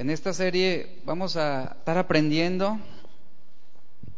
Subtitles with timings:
[0.00, 2.78] En esta serie vamos a estar aprendiendo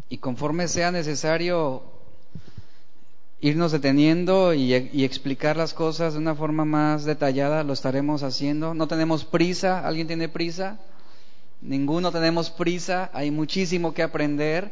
[0.09, 1.83] y conforme sea necesario
[3.41, 8.75] irnos deteniendo y, explicar las cosas de una forma más detallada, lo estaremos haciendo.
[8.75, 10.79] No tenemos prisa, ¿alguien tiene prisa?
[11.61, 14.71] Ninguno tenemos prisa, hay muchísimo que aprender.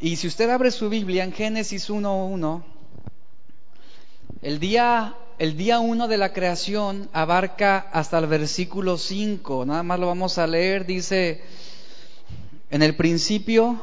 [0.00, 2.62] Y si usted abre su Biblia en Génesis 1.1,
[4.40, 9.98] el día, el día 1 de la creación abarca hasta el versículo 5, nada más
[9.98, 11.40] lo vamos a leer, dice,
[12.68, 13.80] en el principio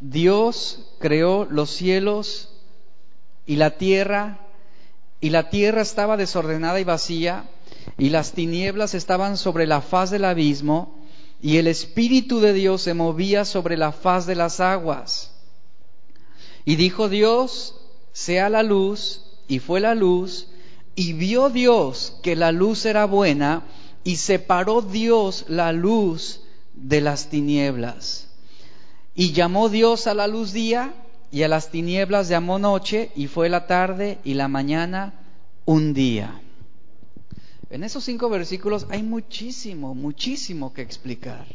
[0.00, 2.48] Dios creó los cielos
[3.46, 4.40] y la tierra,
[5.20, 7.44] y la tierra estaba desordenada y vacía,
[7.96, 10.98] y las tinieblas estaban sobre la faz del abismo,
[11.40, 15.36] y el Espíritu de Dios se movía sobre la faz de las aguas.
[16.64, 17.76] Y dijo Dios,
[18.12, 20.48] sea la luz, y fue la luz,
[20.96, 23.62] y vio Dios que la luz era buena,
[24.04, 26.42] y separó Dios la luz
[26.74, 28.28] de las tinieblas.
[29.14, 30.94] Y llamó Dios a la luz día,
[31.30, 35.14] y a las tinieblas llamó noche, y fue la tarde y la mañana
[35.64, 36.40] un día.
[37.70, 41.46] En esos cinco versículos hay muchísimo, muchísimo que explicar.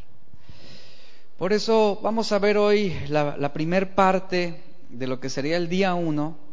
[1.38, 5.70] Por eso vamos a ver hoy la, la primer parte de lo que sería el
[5.70, 6.49] día uno.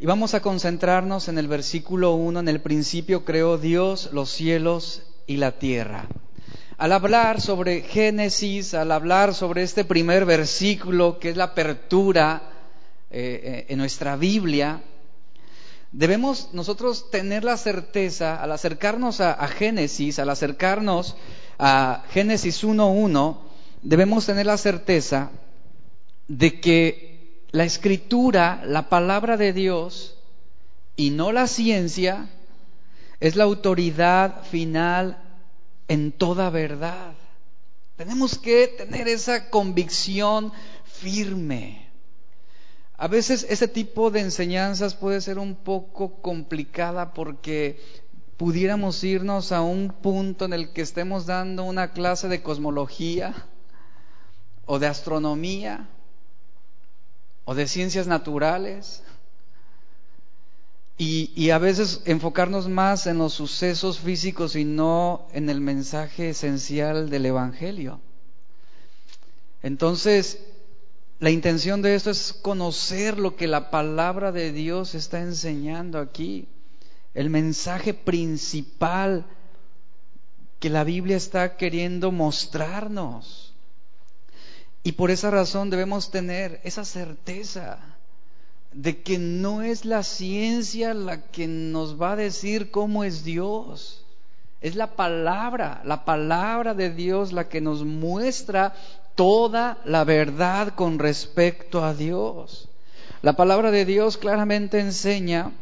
[0.00, 2.38] Y vamos a concentrarnos en el versículo uno.
[2.38, 6.06] En el principio creó Dios los cielos y la tierra.
[6.76, 12.42] Al hablar sobre Génesis, al hablar sobre este primer versículo que es la apertura
[13.10, 14.82] eh, en nuestra Biblia,
[15.90, 21.16] debemos nosotros tener la certeza, al acercarnos a, a Génesis, al acercarnos
[21.58, 23.36] a Génesis 1.1,
[23.82, 25.32] debemos tener la certeza
[26.28, 27.07] de que
[27.58, 30.16] la escritura, la palabra de Dios,
[30.94, 32.30] y no la ciencia,
[33.18, 35.20] es la autoridad final
[35.88, 37.14] en toda verdad.
[37.96, 40.52] Tenemos que tener esa convicción
[40.84, 41.90] firme.
[42.96, 47.80] A veces ese tipo de enseñanzas puede ser un poco complicada porque
[48.36, 53.34] pudiéramos irnos a un punto en el que estemos dando una clase de cosmología
[54.64, 55.88] o de astronomía
[57.48, 59.02] o de ciencias naturales
[60.98, 67.08] y, a veces enfocarnos más en los sucesos físicos y no en el mensaje esencial
[67.08, 68.02] del Evangelio.
[69.62, 70.40] Entonces,
[71.20, 76.48] la intención de esto es conocer lo que la palabra de Dios está enseñando aquí,
[77.14, 79.24] el mensaje principal
[80.60, 83.47] que la Biblia está queriendo mostrarnos.
[84.88, 87.76] Y por esa razón debemos tener esa certeza
[88.72, 94.06] de que no es la ciencia la que nos va a decir cómo es Dios.
[94.62, 98.74] Es la palabra, la palabra de Dios la que nos muestra
[99.14, 102.70] toda la verdad con respecto a Dios.
[103.20, 105.52] La palabra de Dios claramente enseña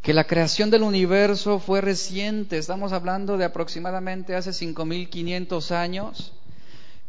[0.00, 6.32] que la creación del universo fue reciente, estamos hablando de aproximadamente hace 5500 años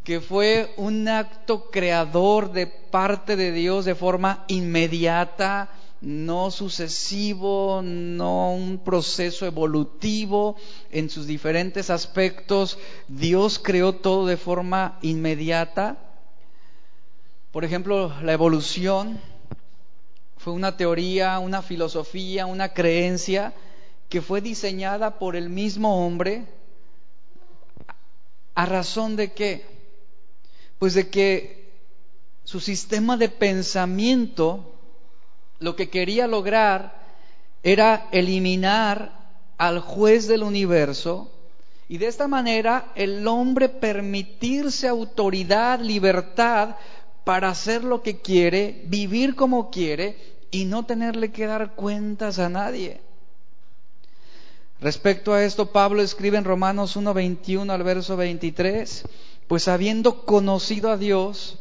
[0.05, 8.53] que fue un acto creador de parte de Dios de forma inmediata, no sucesivo, no
[8.53, 10.57] un proceso evolutivo
[10.91, 12.77] en sus diferentes aspectos.
[13.07, 15.97] Dios creó todo de forma inmediata.
[17.51, 19.19] Por ejemplo, la evolución
[20.37, 23.55] fue una teoría, una filosofía, una creencia
[24.07, 26.45] que fue diseñada por el mismo hombre
[28.53, 29.74] a razón de que
[30.79, 31.71] pues de que
[32.43, 34.73] su sistema de pensamiento
[35.59, 37.03] lo que quería lograr
[37.63, 39.11] era eliminar
[39.57, 41.31] al juez del universo
[41.87, 46.75] y de esta manera el hombre permitirse autoridad, libertad
[47.23, 50.17] para hacer lo que quiere, vivir como quiere
[50.51, 53.01] y no tenerle que dar cuentas a nadie.
[54.79, 59.05] Respecto a esto, Pablo escribe en Romanos 1.21 al verso 23,
[59.47, 61.57] pues habiendo conocido a Dios,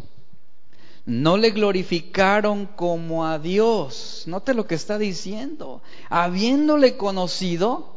[1.07, 4.25] no le glorificaron como a Dios.
[4.27, 5.83] Note lo que está diciendo.
[6.09, 7.95] Habiéndole conocido,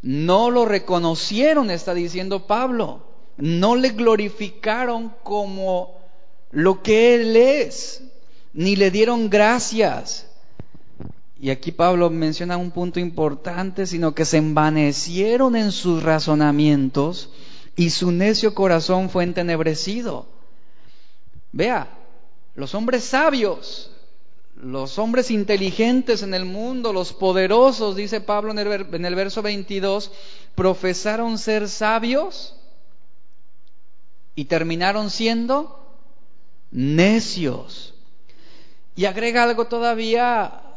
[0.00, 3.02] no lo reconocieron, está diciendo Pablo.
[3.36, 5.98] No le glorificaron como
[6.50, 8.02] lo que Él es,
[8.54, 10.26] ni le dieron gracias.
[11.38, 17.30] Y aquí Pablo menciona un punto importante, sino que se envanecieron en sus razonamientos
[17.78, 20.26] y su necio corazón fue entenebrecido.
[21.52, 21.88] Vea,
[22.56, 23.92] los hombres sabios,
[24.56, 29.42] los hombres inteligentes en el mundo, los poderosos, dice Pablo en el, en el verso
[29.42, 30.10] 22,
[30.56, 32.56] profesaron ser sabios
[34.34, 35.80] y terminaron siendo
[36.72, 37.94] necios.
[38.96, 40.67] Y agrega algo todavía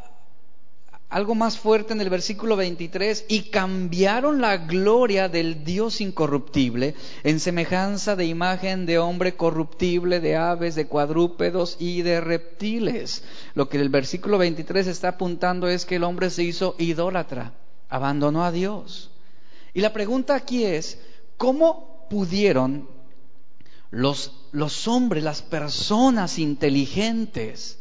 [1.12, 7.38] algo más fuerte en el versículo 23, y cambiaron la gloria del Dios incorruptible en
[7.38, 13.24] semejanza de imagen de hombre corruptible, de aves, de cuadrúpedos y de reptiles.
[13.54, 17.52] Lo que el versículo 23 está apuntando es que el hombre se hizo idólatra,
[17.90, 19.10] abandonó a Dios.
[19.74, 20.98] Y la pregunta aquí es,
[21.36, 22.88] ¿cómo pudieron
[23.90, 27.80] los, los hombres, las personas inteligentes,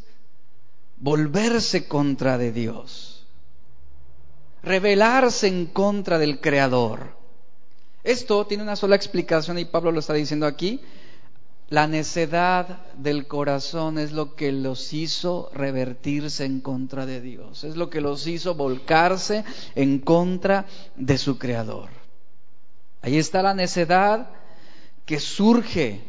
[0.98, 3.11] volverse contra de Dios?
[4.64, 7.16] Rebelarse en contra del Creador.
[8.04, 10.82] Esto tiene una sola explicación y Pablo lo está diciendo aquí.
[11.70, 17.78] La necedad del corazón es lo que los hizo revertirse en contra de Dios, es
[17.78, 20.66] lo que los hizo volcarse en contra
[20.98, 21.90] de su Creador.
[23.02, 24.30] Ahí está la necedad
[25.06, 26.02] que surge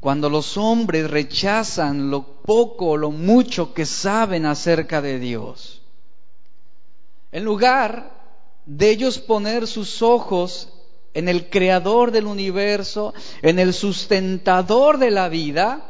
[0.00, 5.79] cuando los hombres rechazan lo poco o lo mucho que saben acerca de Dios.
[7.32, 8.10] En lugar
[8.66, 10.68] de ellos poner sus ojos
[11.14, 15.86] en el creador del universo, en el sustentador de la vida,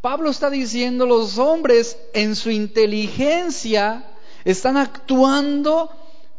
[0.00, 4.04] Pablo está diciendo los hombres en su inteligencia
[4.44, 5.90] están actuando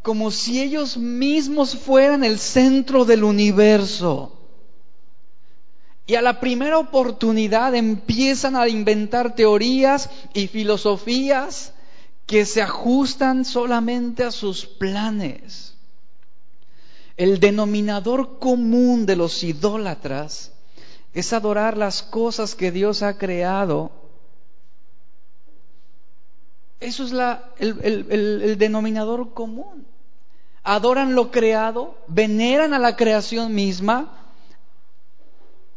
[0.02, 4.36] como si ellos mismos fueran el centro del universo.
[6.08, 11.74] Y a la primera oportunidad empiezan a inventar teorías y filosofías
[12.30, 15.74] que se ajustan solamente a sus planes.
[17.18, 20.52] El denominador común de los idólatras
[21.12, 23.90] es adorar las cosas que Dios ha creado.
[26.80, 29.88] Eso es la, el, el denominador común.
[30.62, 34.20] Adoran lo creado, veneran a la creación misma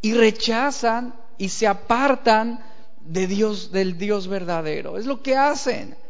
[0.03, 2.63] y rechazan y se apartan
[3.01, 4.99] de Dios, del Dios verdadero.
[4.99, 6.02] Es lo que hacen.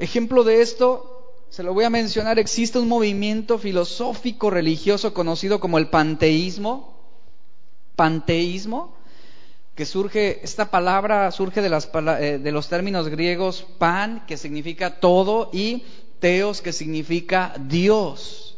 [0.00, 5.76] Ejemplo de esto, se lo voy a mencionar, existe un movimiento filosófico religioso conocido como
[5.76, 6.98] el panteísmo.
[7.96, 8.96] Panteísmo,
[9.74, 15.84] que surge, esta palabra surge eh, de los términos griegos pan, que significa todo, y
[16.18, 18.56] teos, que significa Dios.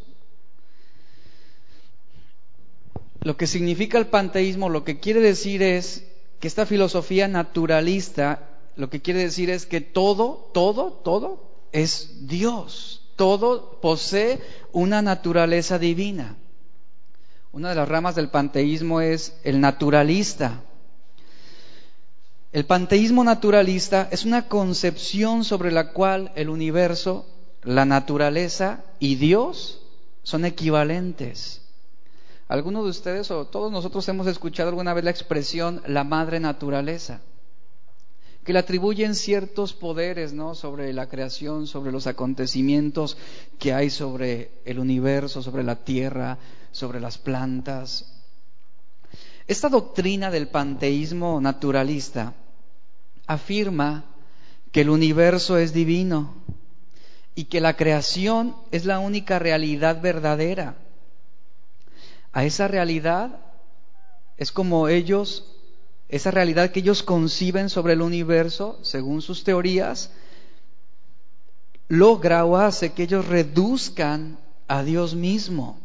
[3.24, 6.06] Lo que significa el panteísmo, lo que quiere decir es
[6.38, 13.02] que esta filosofía naturalista lo que quiere decir es que todo, todo, todo es Dios.
[13.16, 14.40] Todo posee
[14.72, 16.36] una naturaleza divina.
[17.52, 20.62] Una de las ramas del panteísmo es el naturalista.
[22.52, 27.26] El panteísmo naturalista es una concepción sobre la cual el universo,
[27.62, 29.82] la naturaleza y Dios
[30.22, 31.62] son equivalentes.
[32.48, 37.20] ¿Alguno de ustedes o todos nosotros hemos escuchado alguna vez la expresión la madre naturaleza?
[38.44, 40.54] Que le atribuyen ciertos poderes ¿no?
[40.54, 43.16] sobre la creación, sobre los acontecimientos
[43.58, 46.38] que hay sobre el universo, sobre la tierra,
[46.72, 48.12] sobre las plantas.
[49.46, 52.34] Esta doctrina del panteísmo naturalista
[53.26, 54.04] afirma
[54.72, 56.34] que el universo es divino
[57.34, 60.76] y que la creación es la única realidad verdadera.
[62.32, 63.38] A esa realidad
[64.36, 65.51] es como ellos
[66.12, 70.10] esa realidad que ellos conciben sobre el universo, según sus teorías,
[71.88, 74.36] logra o hace que ellos reduzcan
[74.68, 75.78] a Dios mismo.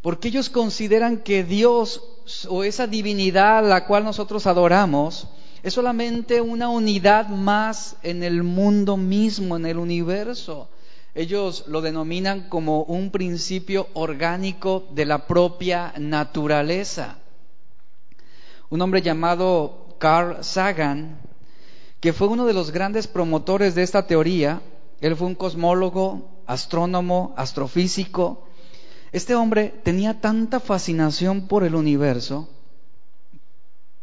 [0.00, 2.00] Porque ellos consideran que Dios
[2.48, 5.28] o esa divinidad a la cual nosotros adoramos
[5.62, 10.70] es solamente una unidad más en el mundo mismo, en el universo.
[11.14, 17.18] Ellos lo denominan como un principio orgánico de la propia naturaleza
[18.72, 21.20] un hombre llamado Carl Sagan,
[22.00, 24.62] que fue uno de los grandes promotores de esta teoría.
[25.02, 28.46] Él fue un cosmólogo, astrónomo, astrofísico.
[29.12, 32.48] Este hombre tenía tanta fascinación por el universo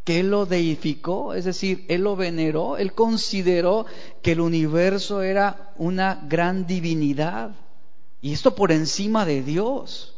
[0.03, 3.87] que él lo deificó, es decir, él lo veneró, él consideró
[4.21, 7.55] que el universo era una gran divinidad
[8.21, 10.15] y esto por encima de Dios.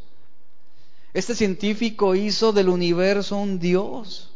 [1.13, 4.30] Este científico hizo del universo un Dios.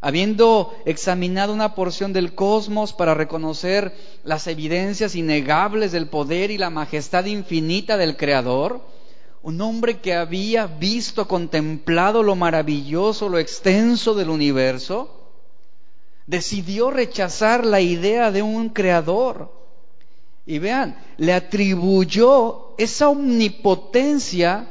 [0.00, 6.70] Habiendo examinado una porción del cosmos para reconocer las evidencias innegables del poder y la
[6.70, 8.80] majestad infinita del Creador,
[9.42, 15.18] un hombre que había visto, contemplado lo maravilloso, lo extenso del universo,
[16.26, 19.52] decidió rechazar la idea de un creador.
[20.46, 24.68] Y vean, le atribuyó esa omnipotencia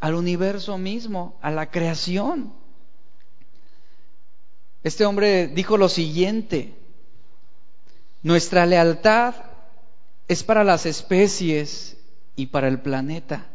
[0.00, 2.59] al universo mismo, a la creación.
[4.82, 6.74] Este hombre dijo lo siguiente,
[8.22, 9.34] nuestra lealtad
[10.28, 11.96] es para las especies
[12.36, 13.46] y para el planeta.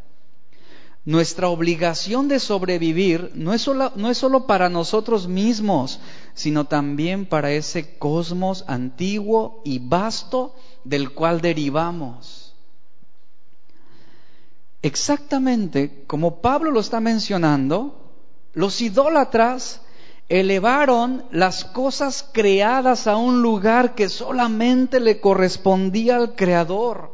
[1.03, 5.99] Nuestra obligación de sobrevivir no es, solo, no es solo para nosotros mismos,
[6.33, 12.55] sino también para ese cosmos antiguo y vasto del cual derivamos.
[14.81, 18.13] Exactamente como Pablo lo está mencionando,
[18.53, 19.81] los idólatras
[20.29, 27.13] elevaron las cosas creadas a un lugar que solamente le correspondía al Creador.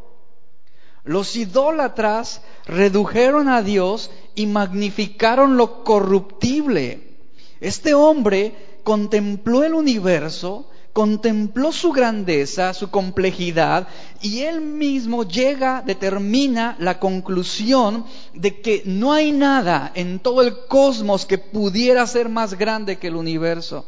[1.04, 7.18] Los idólatras redujeron a Dios y magnificaron lo corruptible.
[7.60, 13.88] Este hombre contempló el universo, contempló su grandeza, su complejidad,
[14.22, 20.66] y él mismo llega, determina la conclusión de que no hay nada en todo el
[20.68, 23.86] cosmos que pudiera ser más grande que el universo.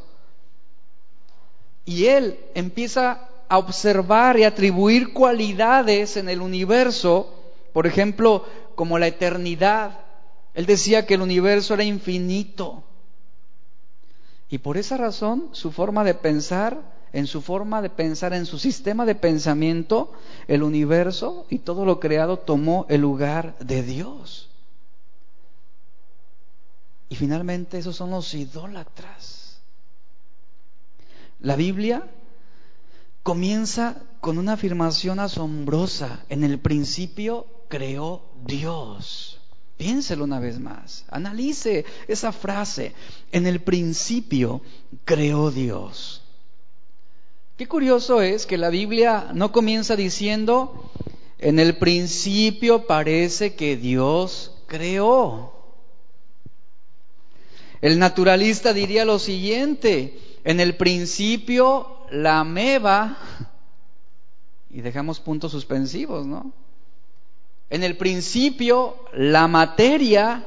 [1.85, 7.33] Y él empieza a observar y atribuir cualidades en el universo,
[7.73, 8.45] por ejemplo,
[8.75, 9.99] como la eternidad.
[10.53, 12.83] Él decía que el universo era infinito.
[14.49, 18.57] Y por esa razón, su forma de pensar, en su forma de pensar, en su
[18.57, 20.11] sistema de pensamiento,
[20.47, 24.49] el universo y todo lo creado tomó el lugar de Dios.
[27.09, 29.61] Y finalmente esos son los idólatras.
[31.39, 32.09] La Biblia
[33.21, 36.25] comienza con una afirmación asombrosa.
[36.29, 39.39] En el principio creó Dios.
[39.77, 41.05] Piénselo una vez más.
[41.09, 42.95] Analice esa frase.
[43.31, 44.61] En el principio
[45.05, 46.22] creó Dios.
[47.63, 50.91] Qué curioso es que la Biblia no comienza diciendo,
[51.39, 55.53] en el principio parece que Dios creó.
[57.79, 63.17] El naturalista diría lo siguiente, en el principio la ameba,
[64.69, 66.51] y dejamos puntos suspensivos, ¿no?
[67.69, 70.45] En el principio la materia,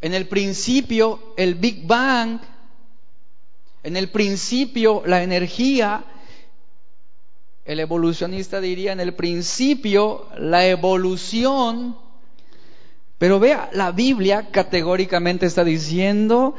[0.00, 2.40] en el principio el Big Bang,
[3.84, 6.04] en el principio la energía,
[7.64, 11.96] el evolucionista diría en el principio la evolución,
[13.18, 16.56] pero vea, la Biblia categóricamente está diciendo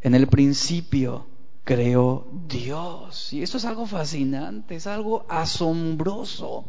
[0.00, 1.26] en el principio
[1.64, 3.32] creó Dios.
[3.32, 6.64] Y esto es algo fascinante, es algo asombroso.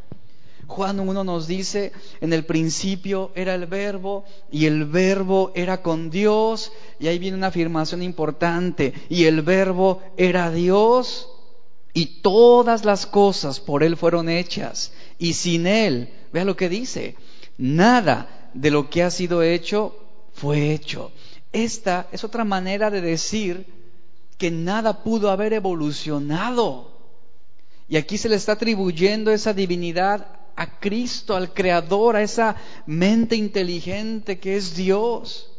[0.67, 6.09] Juan 1 nos dice, en el principio era el verbo y el verbo era con
[6.09, 6.71] Dios.
[6.99, 8.93] Y ahí viene una afirmación importante.
[9.09, 11.29] Y el verbo era Dios
[11.93, 14.91] y todas las cosas por Él fueron hechas.
[15.17, 17.15] Y sin Él, vea lo que dice,
[17.57, 19.97] nada de lo que ha sido hecho
[20.33, 21.11] fue hecho.
[21.53, 23.65] Esta es otra manera de decir
[24.37, 26.91] que nada pudo haber evolucionado.
[27.89, 32.55] Y aquí se le está atribuyendo esa divinidad a Cristo, al Creador, a esa
[32.87, 35.51] mente inteligente que es Dios.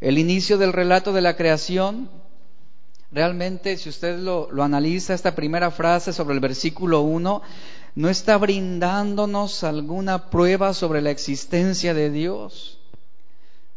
[0.00, 2.10] El inicio del relato de la creación,
[3.10, 7.42] realmente si usted lo, analiza, esta primera frase sobre el versículo 1,
[7.94, 12.78] no está brindándonos alguna prueba sobre la existencia de Dios.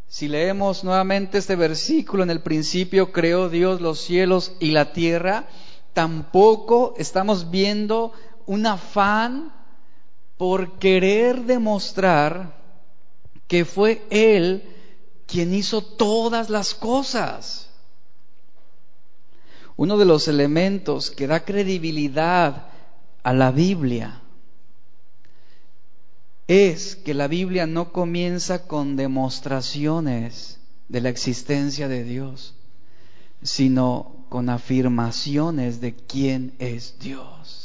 [0.09, 5.47] Si leemos nuevamente este versículo, en el principio creó Dios los cielos y la tierra,
[5.93, 8.11] tampoco estamos viendo
[8.45, 9.62] un afán
[10.37, 12.61] por querer demostrar
[13.47, 14.63] que fue Él
[15.27, 17.69] quien hizo todas las cosas.
[19.75, 22.67] Uno de los elementos que da credibilidad
[23.23, 24.21] a la Biblia
[26.47, 30.59] es que la Biblia no comienza con demostraciones
[30.89, 32.53] de la existencia de Dios,
[33.41, 37.62] sino con afirmaciones de quién es Dios.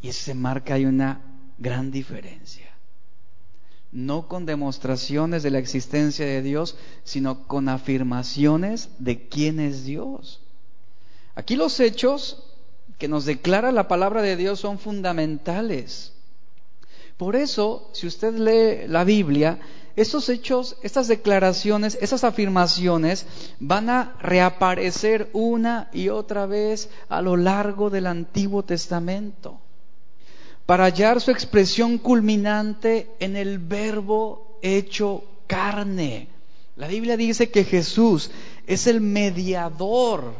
[0.00, 1.20] Y se marca hay una
[1.58, 2.66] gran diferencia.
[3.90, 10.40] No con demostraciones de la existencia de Dios, sino con afirmaciones de quién es Dios.
[11.34, 12.44] Aquí los hechos
[12.98, 16.12] que nos declara la palabra de Dios son fundamentales.
[17.16, 19.58] Por eso, si usted lee la Biblia,
[19.96, 23.26] estos hechos, estas declaraciones, esas afirmaciones
[23.58, 29.60] van a reaparecer una y otra vez a lo largo del Antiguo Testamento,
[30.68, 36.28] para hallar su expresión culminante en el verbo hecho carne.
[36.76, 38.30] La Biblia dice que Jesús
[38.66, 40.34] es el mediador.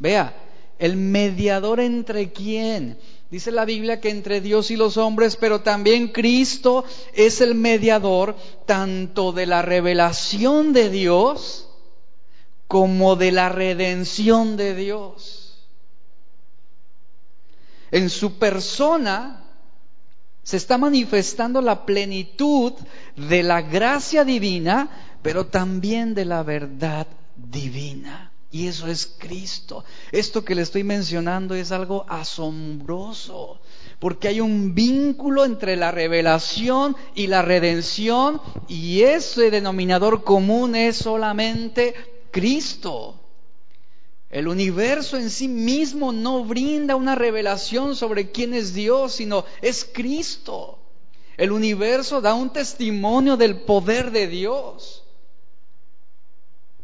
[0.00, 0.34] Vea,
[0.80, 2.98] el mediador entre quién?
[3.30, 6.84] Dice la Biblia que entre Dios y los hombres, pero también Cristo
[7.14, 8.34] es el mediador
[8.66, 11.68] tanto de la revelación de Dios
[12.66, 15.45] como de la redención de Dios.
[17.96, 19.42] En su persona
[20.42, 22.74] se está manifestando la plenitud
[23.16, 28.32] de la gracia divina, pero también de la verdad divina.
[28.50, 29.82] Y eso es Cristo.
[30.12, 33.60] Esto que le estoy mencionando es algo asombroso,
[33.98, 40.98] porque hay un vínculo entre la revelación y la redención, y ese denominador común es
[40.98, 41.94] solamente
[42.30, 43.18] Cristo.
[44.36, 49.88] El universo en sí mismo no brinda una revelación sobre quién es Dios, sino es
[49.90, 50.78] Cristo.
[51.38, 55.04] El universo da un testimonio del poder de Dios.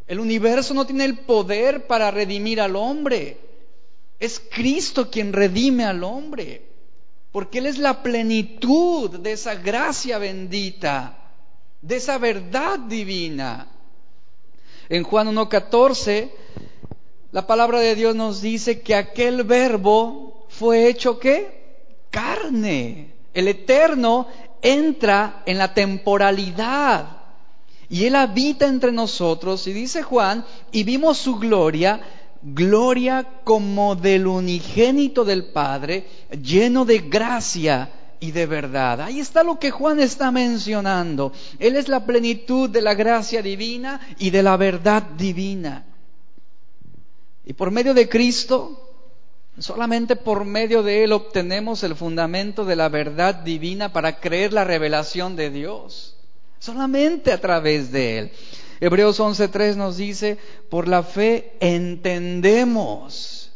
[0.07, 3.37] El universo no tiene el poder para redimir al hombre.
[4.19, 6.63] Es Cristo quien redime al hombre.
[7.33, 11.19] Porque Él es la plenitud de esa gracia bendita,
[11.83, 13.69] de esa verdad divina.
[14.89, 16.31] En Juan 1.14,
[17.33, 21.63] la palabra de Dios nos dice que aquel verbo fue hecho qué?
[22.11, 23.15] Carne.
[23.33, 24.29] El eterno
[24.61, 27.23] entra en la temporalidad
[27.89, 32.01] y Él habita entre nosotros, y dice Juan, y vimos su gloria,
[32.43, 36.07] gloria como del unigénito del Padre,
[36.43, 39.03] lleno de gracia y de verdad.
[39.03, 41.33] Ahí está lo que Juan está mencionando.
[41.59, 45.85] Él es la plenitud de la gracia divina y de la verdad divina.
[47.53, 48.81] Y por medio de Cristo,
[49.59, 54.65] solamente por medio de Él obtenemos el fundamento de la verdad divina para creer la
[54.65, 56.17] revelación de Dios
[56.61, 58.33] solamente a través de Él.
[58.81, 60.39] Hebreos 11.3 nos dice,
[60.71, 63.51] por la fe entendemos.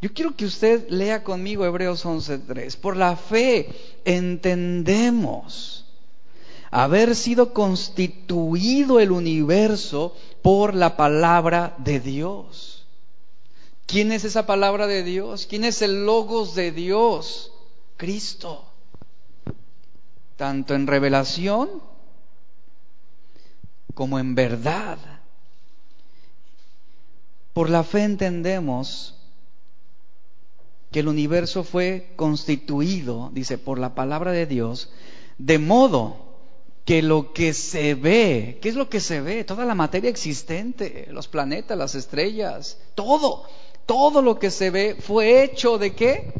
[0.00, 2.76] Yo quiero que usted lea conmigo Hebreos 11.3.
[2.76, 3.70] Por la fe
[4.04, 5.84] entendemos
[6.70, 12.71] haber sido constituido el universo por la palabra de Dios.
[13.86, 15.46] ¿Quién es esa palabra de Dios?
[15.46, 17.52] ¿Quién es el logos de Dios?
[17.96, 18.64] Cristo.
[20.36, 21.82] Tanto en revelación
[23.94, 24.98] como en verdad.
[27.52, 29.14] Por la fe entendemos
[30.90, 34.90] que el universo fue constituido, dice, por la palabra de Dios,
[35.38, 36.32] de modo
[36.84, 39.44] que lo que se ve, ¿qué es lo que se ve?
[39.44, 43.46] Toda la materia existente, los planetas, las estrellas, todo,
[43.86, 46.32] todo lo que se ve fue hecho de qué?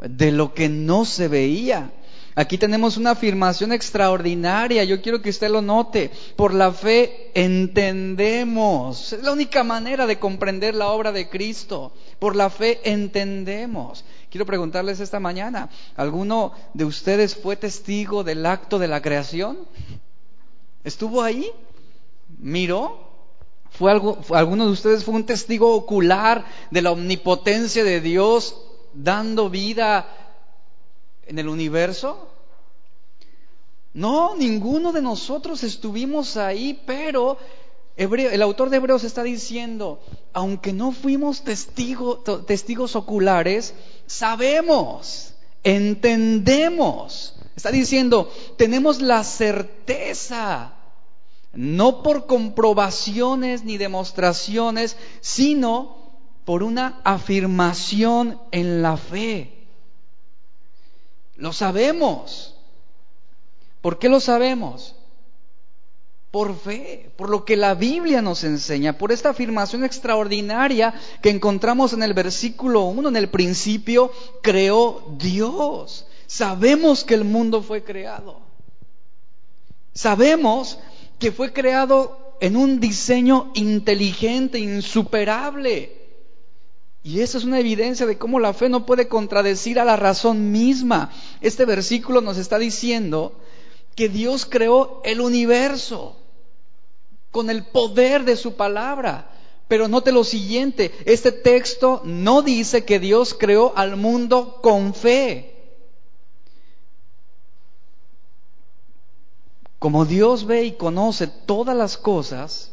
[0.00, 1.92] De lo que no se veía.
[2.36, 6.10] Aquí tenemos una afirmación extraordinaria, yo quiero que usted lo note.
[6.34, 9.12] Por la fe entendemos.
[9.12, 11.92] Es la única manera de comprender la obra de Cristo.
[12.18, 14.04] Por la fe entendemos.
[14.30, 19.58] Quiero preguntarles esta mañana, ¿alguno de ustedes fue testigo del acto de la creación?
[20.82, 21.48] ¿Estuvo ahí?
[22.38, 23.03] ¿Miró?
[23.76, 28.56] ¿Fue algo, ¿Alguno de ustedes fue un testigo ocular de la omnipotencia de Dios
[28.92, 30.06] dando vida
[31.26, 32.28] en el universo?
[33.92, 37.36] No, ninguno de nosotros estuvimos ahí, pero
[37.96, 40.00] el autor de Hebreos está diciendo,
[40.32, 43.74] aunque no fuimos testigos oculares,
[44.06, 45.34] sabemos,
[45.64, 47.34] entendemos.
[47.56, 50.74] Está diciendo, tenemos la certeza,
[51.56, 56.04] no por comprobaciones ni demostraciones, sino
[56.44, 59.66] por una afirmación en la fe.
[61.36, 62.54] Lo sabemos.
[63.80, 64.94] ¿Por qué lo sabemos?
[66.30, 71.92] Por fe, por lo que la Biblia nos enseña, por esta afirmación extraordinaria que encontramos
[71.92, 74.10] en el versículo 1, en el principio
[74.42, 76.06] creó Dios.
[76.26, 78.40] Sabemos que el mundo fue creado.
[79.92, 80.78] Sabemos
[81.24, 85.90] que fue creado en un diseño inteligente, insuperable.
[87.02, 90.52] Y esa es una evidencia de cómo la fe no puede contradecir a la razón
[90.52, 91.10] misma.
[91.40, 93.40] Este versículo nos está diciendo
[93.94, 96.14] que Dios creó el universo
[97.30, 99.30] con el poder de su palabra.
[99.66, 105.53] Pero note lo siguiente, este texto no dice que Dios creó al mundo con fe.
[109.84, 112.72] Como Dios ve y conoce todas las cosas,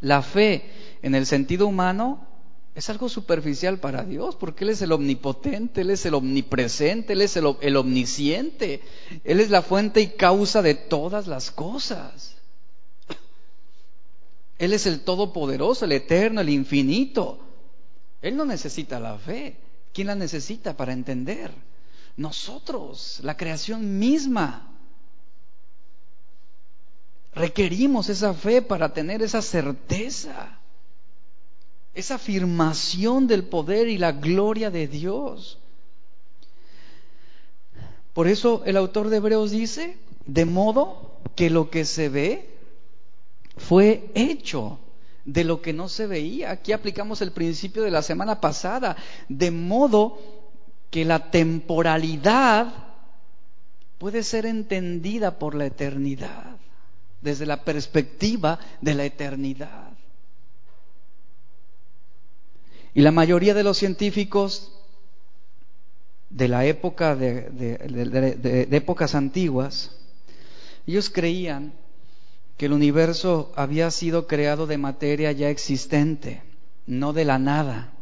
[0.00, 0.64] la fe
[1.02, 2.26] en el sentido humano
[2.74, 7.20] es algo superficial para Dios, porque Él es el omnipotente, Él es el omnipresente, Él
[7.20, 8.80] es el, el, omnisciente,
[9.24, 12.36] Él es la fuente y causa de todas las cosas.
[14.56, 17.40] Él es el todopoderoso, el eterno, el infinito.
[18.22, 19.58] Él no necesita la fe.
[19.92, 21.50] ¿Quién la necesita para entender?
[22.16, 24.71] Nosotros, la creación misma.
[27.34, 30.58] Requerimos esa fe para tener esa certeza,
[31.94, 35.58] esa afirmación del poder y la gloria de Dios.
[38.12, 42.50] Por eso el autor de Hebreos dice, de modo que lo que se ve
[43.56, 44.78] fue hecho
[45.24, 46.50] de lo que no se veía.
[46.50, 48.96] Aquí aplicamos el principio de la semana pasada,
[49.28, 50.18] de modo
[50.90, 52.72] que la temporalidad
[53.98, 56.56] puede ser entendida por la eternidad,
[57.22, 59.92] desde la perspectiva de la eternidad.
[62.94, 64.70] Y la mayoría de los científicos
[66.28, 69.92] de la época de, épocas antiguas,
[70.86, 71.72] ellos creían
[72.56, 76.42] que el universo había sido creado de materia ya existente,
[76.86, 77.92] no de la nada.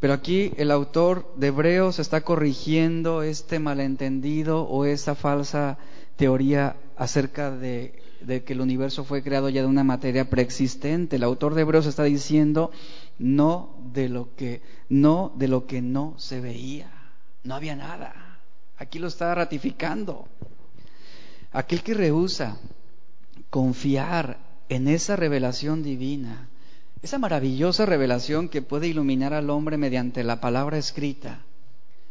[0.00, 5.78] Pero aquí el autor de Hebreos está corrigiendo este malentendido o esta falsa
[6.16, 11.16] teoría acerca de, de, que el universo fue creado ya de una materia preexistente.
[11.16, 12.70] El autor de Hebreos está diciendo
[13.18, 16.90] no de lo que no de lo que no se veía.
[17.44, 18.40] No había nada.
[18.76, 20.28] Aquí lo está ratificando.
[21.52, 22.58] Aquel que rehúsa
[23.50, 26.48] confiar en esa revelación divina,
[27.02, 31.44] esa maravillosa revelación que puede iluminar al hombre mediante la palabra escrita,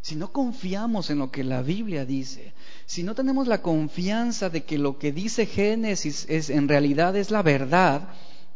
[0.06, 2.54] si no confiamos en lo que la Biblia dice,
[2.86, 7.32] si no tenemos la confianza de que lo que dice Génesis es en realidad es
[7.32, 8.10] la verdad,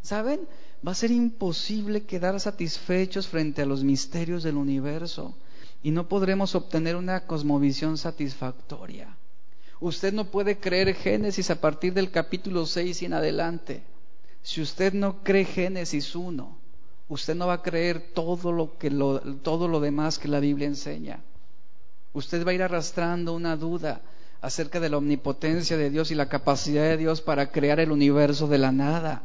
[0.04, 0.42] ¿saben?
[0.88, 5.36] Va a ser imposible quedar satisfechos frente a los misterios del universo
[5.82, 9.18] y no podremos obtener una cosmovisión satisfactoria.
[9.80, 13.82] Usted no puede creer Génesis a partir del capítulo 6 y en adelante.
[14.44, 16.58] Si usted no cree Génesis 1,
[17.08, 18.92] usted no va a creer todo lo, que
[19.42, 21.24] todo lo demás que la Biblia enseña.
[22.14, 24.02] Usted va a ir arrastrando una duda
[24.42, 28.48] acerca de la omnipotencia de Dios y la capacidad de Dios para crear el universo
[28.48, 29.24] de la nada.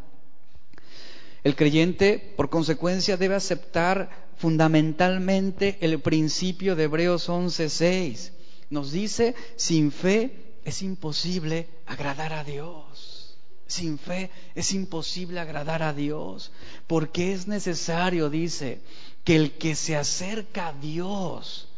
[1.45, 8.33] El creyente, por consecuencia, debe aceptar fundamentalmente el principio de Hebreos 11:6.
[8.71, 13.37] Nos dice, sin fe es imposible agradar a Dios.
[13.67, 16.53] Sin fe es imposible agradar a Dios,
[16.87, 18.81] porque es necesario, dice,
[19.23, 21.69] que el que se acerca a Dios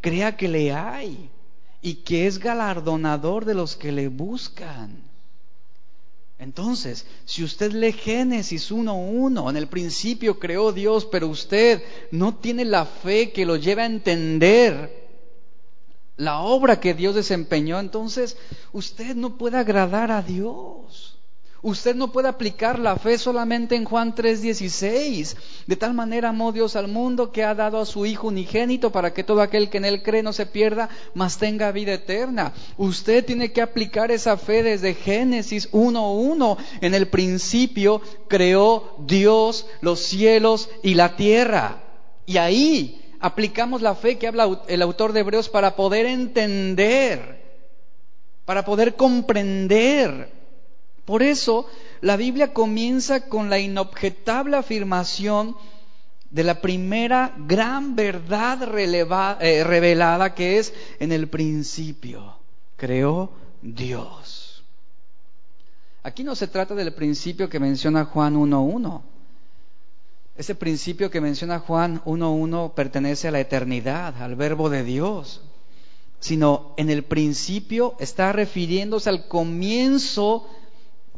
[0.00, 1.30] crea que le hay
[1.82, 5.02] y que es galardonador de los que le buscan.
[6.38, 12.64] Entonces, si usted lee Génesis 1.1, en el principio creó Dios, pero usted no tiene
[12.64, 15.00] la fe que lo lleve a entender
[16.16, 18.36] la obra que Dios desempeñó, entonces
[18.72, 21.09] usted no puede agradar a Dios.
[21.62, 25.36] Usted no puede aplicar la fe solamente en Juan 3:16.
[25.66, 29.12] De tal manera amó Dios al mundo que ha dado a su Hijo unigénito para
[29.12, 32.54] que todo aquel que en él cree no se pierda, mas tenga vida eterna.
[32.78, 36.56] Usted tiene que aplicar esa fe desde Génesis 1:1.
[36.80, 41.82] En el principio creó Dios los cielos y la tierra.
[42.24, 47.42] Y ahí aplicamos la fe que habla el autor de Hebreos para poder entender,
[48.46, 50.39] para poder comprender
[51.04, 51.66] por eso
[52.00, 55.56] la Biblia comienza con la inobjetable afirmación
[56.30, 58.62] de la primera gran verdad
[59.42, 62.36] eh, revelada que es en el principio.
[62.76, 64.62] Creó Dios.
[66.02, 69.02] Aquí no se trata del principio que menciona Juan 1.1.
[70.36, 75.42] Ese principio que menciona Juan 1.1 pertenece a la eternidad, al verbo de Dios,
[76.20, 80.48] sino en el principio está refiriéndose al comienzo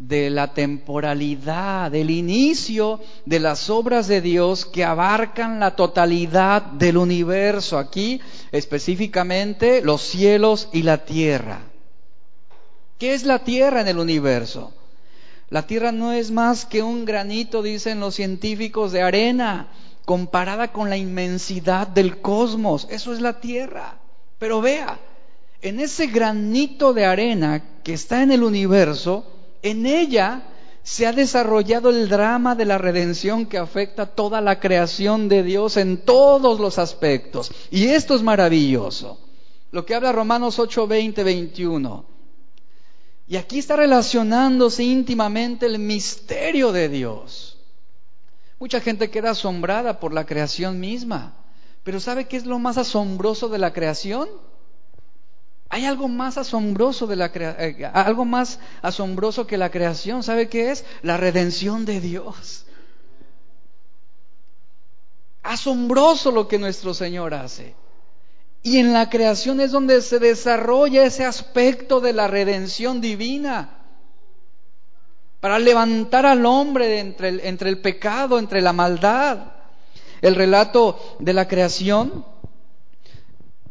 [0.08, 6.96] de la temporalidad, del inicio de las obras de Dios que abarcan la totalidad del
[6.96, 11.60] universo, aquí específicamente los cielos y la tierra.
[12.98, 14.74] ¿Qué es la tierra en el universo?
[15.50, 19.68] La tierra no es más que un granito, dicen los científicos, de arena
[20.04, 22.88] comparada con la inmensidad del cosmos.
[22.90, 23.98] Eso es la tierra.
[24.40, 24.98] Pero vea,
[25.60, 29.26] en ese granito de arena que está en el universo,
[29.62, 30.42] en ella
[30.82, 35.76] se ha desarrollado el drama de la redención que afecta toda la creación de Dios
[35.76, 37.52] en todos los aspectos.
[37.70, 39.18] Y esto es maravilloso.
[39.70, 42.04] Lo que habla Romanos 8, 20, 21.
[43.28, 47.58] Y aquí está relacionándose íntimamente el misterio de Dios.
[48.58, 51.34] Mucha gente queda asombrada por la creación misma.
[51.84, 54.28] Pero ¿sabe qué es lo más asombroso de la creación?
[55.72, 60.70] Hay algo más asombroso de la eh, algo más asombroso que la creación, ¿sabe qué
[60.70, 60.84] es?
[61.00, 62.66] La redención de Dios.
[65.42, 67.74] Asombroso lo que nuestro Señor hace.
[68.62, 73.78] Y en la creación es donde se desarrolla ese aspecto de la redención divina.
[75.40, 79.38] Para levantar al hombre entre el, entre el pecado, entre la maldad.
[80.20, 82.26] El relato de la creación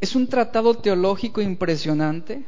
[0.01, 2.43] es un tratado teológico impresionante.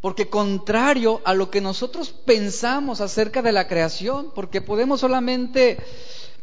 [0.00, 5.78] Porque contrario a lo que nosotros pensamos acerca de la creación, porque podemos solamente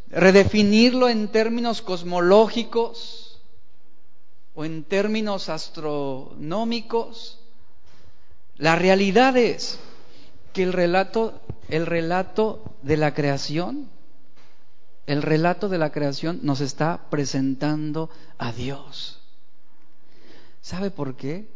[0.10, 3.39] redefinirlo en términos cosmológicos
[4.53, 7.39] o en términos astronómicos,
[8.58, 9.79] la realidad es
[10.53, 13.89] que el relato, el relato de la creación,
[15.05, 19.19] el relato de la creación nos está presentando a Dios.
[20.61, 21.49] ¿Sabe por qué?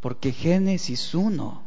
[0.00, 1.62] Porque Génesis 1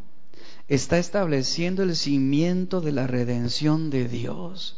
[0.70, 4.78] está estableciendo el cimiento de la redención de Dios.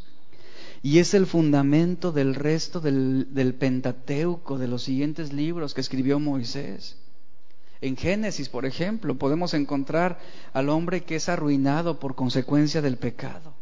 [0.81, 6.97] Y es el fundamento del resto del, Pentateuco, de los siguientes libros que escribió Moisés.
[7.81, 10.19] En Génesis, por ejemplo, podemos encontrar
[10.53, 13.53] al hombre que es arruinado por consecuencia del pecado.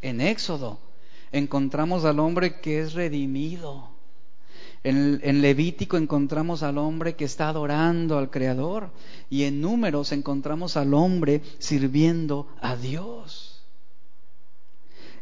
[0.00, 0.78] En Éxodo
[1.32, 3.96] encontramos al hombre que es redimido.
[4.84, 8.90] En, Levítico encontramos al hombre que está adorando al Creador.
[9.28, 13.64] Y en Números encontramos al hombre sirviendo a Dios.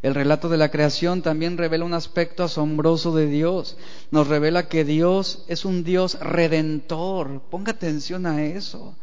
[0.02, 3.78] El relato de la creación también revela un aspecto asombroso de Dios.
[4.10, 7.40] Nos revela que Dios es un Dios redentor.
[7.50, 8.94] Ponga atención a eso.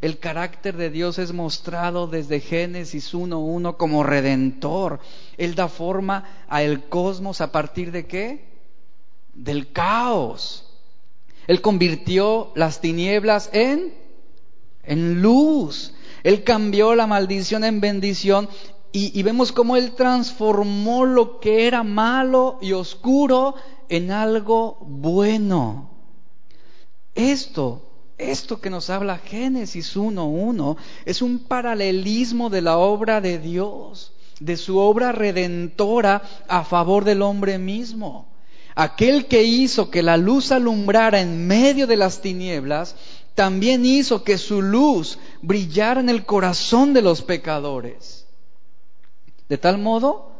[0.00, 5.00] El carácter de Dios es mostrado desde Génesis 1.1 como redentor.
[5.38, 8.44] Él da forma al cosmos a partir de qué?
[9.34, 10.66] Del caos.
[11.46, 13.94] Él convirtió las tinieblas en,
[14.82, 15.94] en luz.
[16.24, 18.48] Él cambió la maldición en bendición
[18.98, 23.54] y, vemos cómo Él transformó lo que era malo y oscuro
[23.90, 25.90] en algo bueno.
[27.14, 27.85] Esto,
[28.18, 34.56] esto que nos habla Génesis 1.1 es un paralelismo de la obra de Dios, de
[34.56, 38.28] su obra redentora a favor del hombre mismo.
[38.74, 42.94] Aquel que hizo que la luz alumbrara en medio de las tinieblas,
[43.34, 48.26] también hizo que su luz brillara en el corazón de los pecadores.
[49.48, 50.32] De tal modo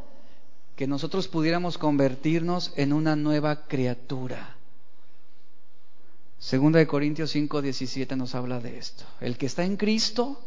[0.77, 4.56] que nosotros pudiéramos convertirnos en una nueva criatura.
[6.39, 9.05] Segunda de Corintios 5, 17 nos habla de esto.
[9.21, 10.41] El que está en Cristo,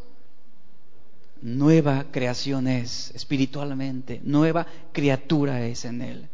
[1.41, 6.29] nueva creación es, espiritualmente, nueva criatura es en Él.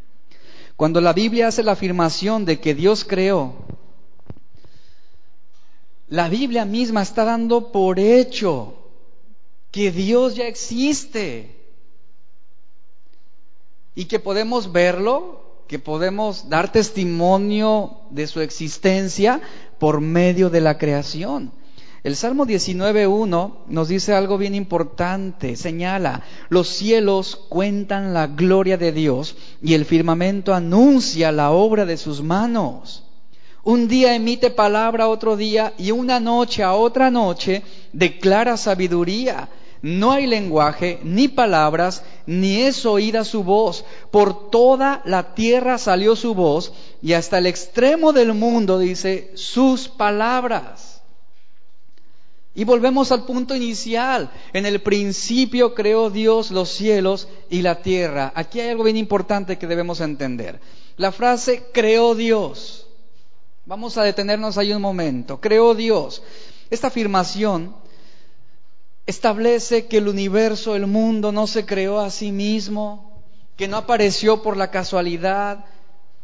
[0.76, 3.65] Cuando la Biblia hace la afirmación de que Dios creó,
[6.10, 8.78] la Biblia misma está dando por hecho
[9.72, 11.56] que Dios ya existe
[13.96, 19.41] y que podemos verlo, que podemos dar testimonio de su existencia
[19.80, 21.51] por medio de la creación.
[22.04, 28.91] El Salmo 19.1 nos dice algo bien importante, señala, los cielos cuentan la gloria de
[28.91, 33.06] Dios y el firmamento anuncia la obra de sus manos.
[33.63, 39.49] Un día emite palabra otro día y una noche a otra noche declara sabiduría.
[39.82, 43.86] No hay lenguaje, ni palabras, ni es oída su voz.
[44.12, 49.88] Por toda la tierra salió su voz y hasta el extremo del mundo dice sus
[49.88, 50.96] palabras.
[52.56, 54.32] Y volvemos al punto inicial.
[54.54, 58.32] En el principio creó Dios los cielos y la tierra.
[58.34, 60.62] Aquí hay algo bien importante que debemos entender.
[60.96, 62.88] La frase creó Dios.
[63.66, 65.42] Vamos a detenernos ahí un momento.
[65.42, 66.24] Creó Dios.
[66.70, 67.76] Esta afirmación
[69.06, 73.24] establece que el universo, el mundo no se creó a sí mismo,
[73.56, 75.65] que no apareció por la casualidad.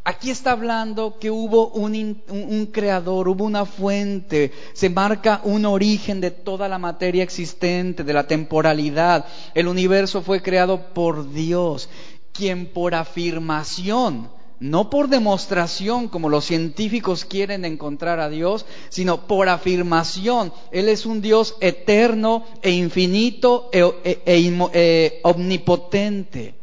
[0.04, 6.32] Aquí está hablando que hubo un, creador, hubo una fuente, se marca un origen de
[6.32, 9.26] toda la materia existente, de la temporalidad.
[9.54, 11.88] El universo fue creado por Dios,
[12.34, 14.30] quien por afirmación
[14.62, 20.54] no por demostración como los científicos quieren encontrar a Dios, sino por afirmación.
[20.72, 26.54] Él es un Dios eterno e infinito e, e, e, e, omnipotente.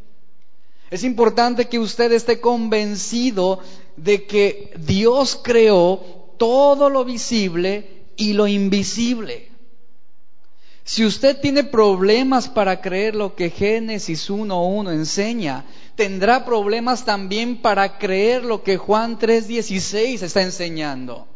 [0.89, 3.59] Es importante que usted esté convencido
[3.97, 5.99] de que Dios creó
[6.37, 9.48] todo lo visible y lo invisible.
[10.89, 17.99] Si usted tiene problemas para creer lo que Génesis 1.1 enseña, tendrá problemas también para
[17.99, 21.27] creer lo que Juan 3:16 está enseñando.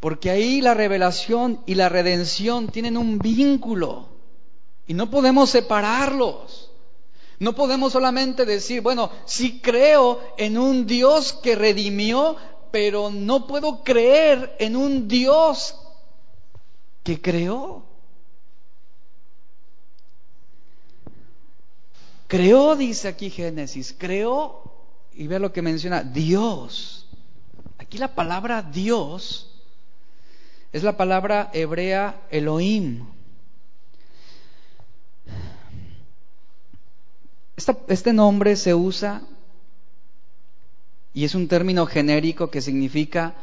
[0.00, 4.08] Porque ahí la revelación y la redención tienen un vínculo
[4.88, 6.72] y no podemos separarlos.
[7.38, 12.34] No podemos solamente decir, bueno, sí creo en un Dios que redimió,
[12.72, 15.76] pero no puedo creer en un Dios
[17.02, 17.84] que creó.
[22.28, 24.72] Creó, dice aquí Génesis, creó,
[25.12, 27.06] y ve lo que menciona, Dios.
[27.78, 29.52] Aquí la palabra Dios
[30.72, 33.06] es la palabra hebrea Elohim.
[37.86, 39.22] este nombre se usa
[41.14, 43.34] y es un término genérico que significa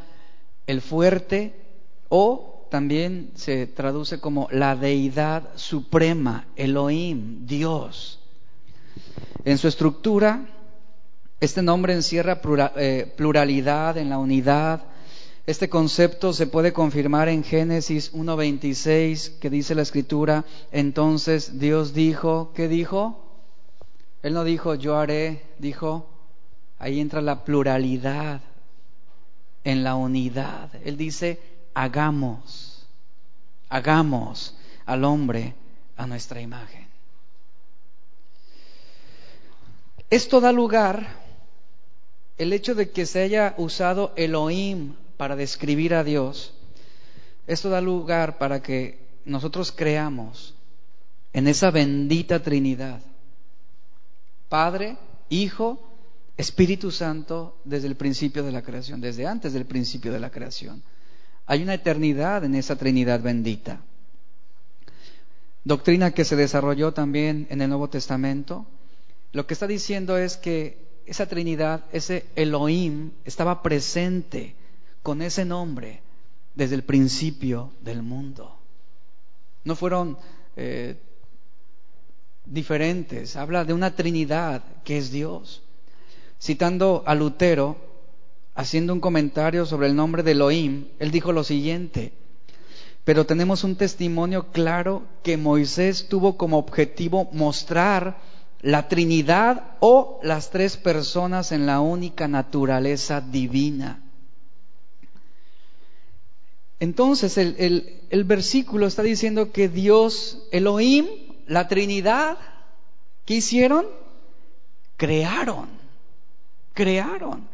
[0.68, 1.56] el fuerte
[2.10, 8.20] o también se traduce como la deidad suprema, Elohim, Dios.
[9.46, 10.46] En su estructura,
[11.40, 12.42] este nombre encierra
[12.76, 14.84] eh, pluralidad en la unidad.
[15.48, 22.52] Este concepto se puede confirmar en Génesis 1.26, que dice la escritura, entonces Dios dijo,
[22.54, 23.26] ¿qué dijo?
[24.22, 26.10] Él no dijo yo haré, dijo,
[26.78, 28.42] ahí entra la pluralidad
[29.64, 30.70] en la unidad.
[30.84, 31.40] Él dice,
[31.74, 32.86] hagamos,
[33.70, 34.56] hagamos
[34.86, 35.54] al hombre
[35.98, 36.88] a nuestra imagen.
[40.10, 41.08] Esto da lugar,
[42.38, 46.54] el hecho de que se haya usado Elohim para describir a Dios,
[47.46, 50.56] esto da lugar para que nosotros creamos
[51.34, 53.02] en esa bendita Trinidad
[54.50, 54.98] Padre,
[55.30, 55.80] Hijo,
[56.36, 60.82] Espíritu Santo desde el principio de la creación, desde antes del principio de la creación.
[61.50, 63.82] Hay una eternidad en esa Trinidad bendita.
[65.64, 68.68] Doctrina que se desarrolló también en el Nuevo Testamento.
[69.32, 74.54] Lo que está diciendo es que esa Trinidad, ese Elohim, estaba presente
[75.02, 76.02] con ese nombre
[76.54, 78.56] desde el principio del mundo.
[79.64, 80.20] No fueron
[80.56, 80.98] eh,
[82.46, 85.64] diferentes, habla de una Trinidad que es Dios.
[86.40, 87.89] Citando a Lutero,
[88.60, 92.12] haciendo un comentario sobre el nombre de Elohim, él dijo lo siguiente,
[93.06, 98.18] pero tenemos un testimonio claro que Moisés tuvo como objetivo mostrar
[98.62, 104.04] la Trinidad o las tres personas en la única naturaleza divina.
[106.82, 111.08] Entonces el, versículo está diciendo que Dios, Elohim,
[111.48, 112.38] la Trinidad,
[113.24, 113.86] ¿qué hicieron?
[114.98, 115.70] Crearon,
[116.74, 117.48] crearon.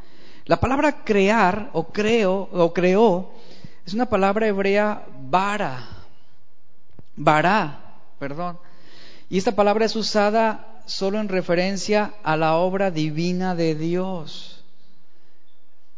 [0.45, 3.31] La palabra crear o creo o creó
[3.85, 5.87] es una palabra hebrea vara,
[7.15, 7.79] vará,
[8.19, 8.59] perdón.
[9.29, 14.54] Y esta palabra es usada solo en referencia a la obra divina de Dios.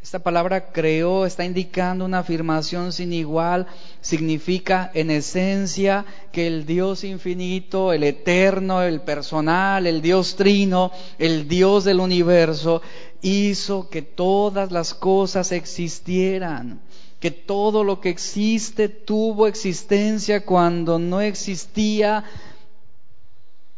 [0.07, 3.67] Esta palabra creó está indicando una afirmación sin igual,
[3.99, 11.49] significa en esencia que el Dios infinito, el eterno, el personal, el Dios trino, el
[11.49, 12.81] Dios del universo,
[13.21, 16.79] hizo que todas las cosas existieran,
[17.19, 22.23] que todo lo que existe tuvo existencia cuando no existía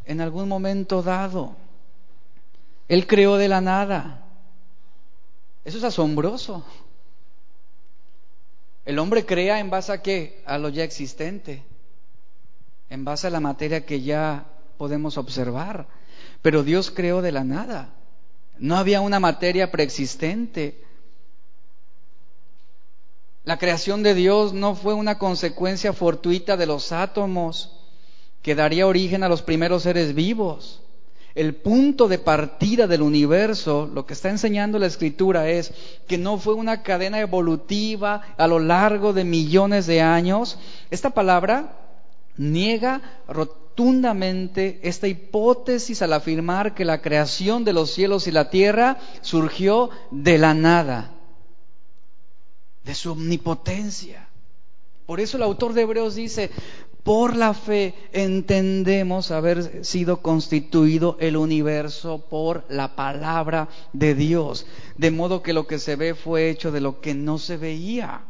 [0.04, 1.56] en algún momento dado.
[2.86, 4.29] Él creó de la nada.
[5.64, 6.64] Eso es asombroso.
[8.84, 10.42] El hombre crea en base a qué?
[10.46, 11.62] A lo ya existente,
[12.88, 14.46] en base a la materia que ya
[14.78, 15.86] podemos observar.
[16.42, 17.94] Pero Dios creó de la nada.
[18.58, 20.82] No había una materia preexistente.
[23.44, 27.76] La creación de Dios no fue una consecuencia fortuita de los átomos
[28.42, 30.82] que daría origen a los primeros seres vivos
[31.34, 35.72] el punto de partida del universo, lo que está enseñando la escritura es
[36.06, 40.58] que no fue una cadena evolutiva a lo largo de millones de años.
[40.90, 41.76] Esta palabra
[42.36, 48.98] niega rotundamente esta hipótesis al afirmar que la creación de los cielos y la tierra
[49.20, 51.12] surgió de la nada,
[52.84, 54.28] de su omnipotencia.
[55.06, 56.50] Por eso el autor de Hebreos dice,
[57.02, 65.10] por la fe entendemos haber sido constituido el universo por la palabra de Dios, de
[65.10, 68.24] modo que lo que se ve fue hecho de lo que no se veía.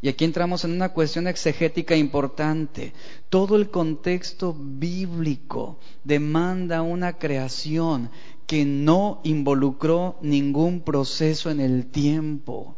[0.00, 2.92] Y aquí entramos en una cuestión exegética importante.
[3.30, 8.10] Todo el contexto bíblico demanda una creación
[8.46, 12.76] que no involucró ningún proceso en el tiempo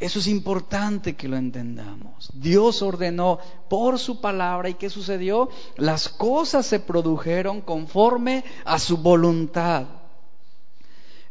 [0.00, 2.30] eso es importante que lo entendamos.
[2.32, 5.48] Dios ordenó por su palabra y ¿qué sucedió?
[5.76, 9.86] Las cosas se produjeron conforme a su voluntad.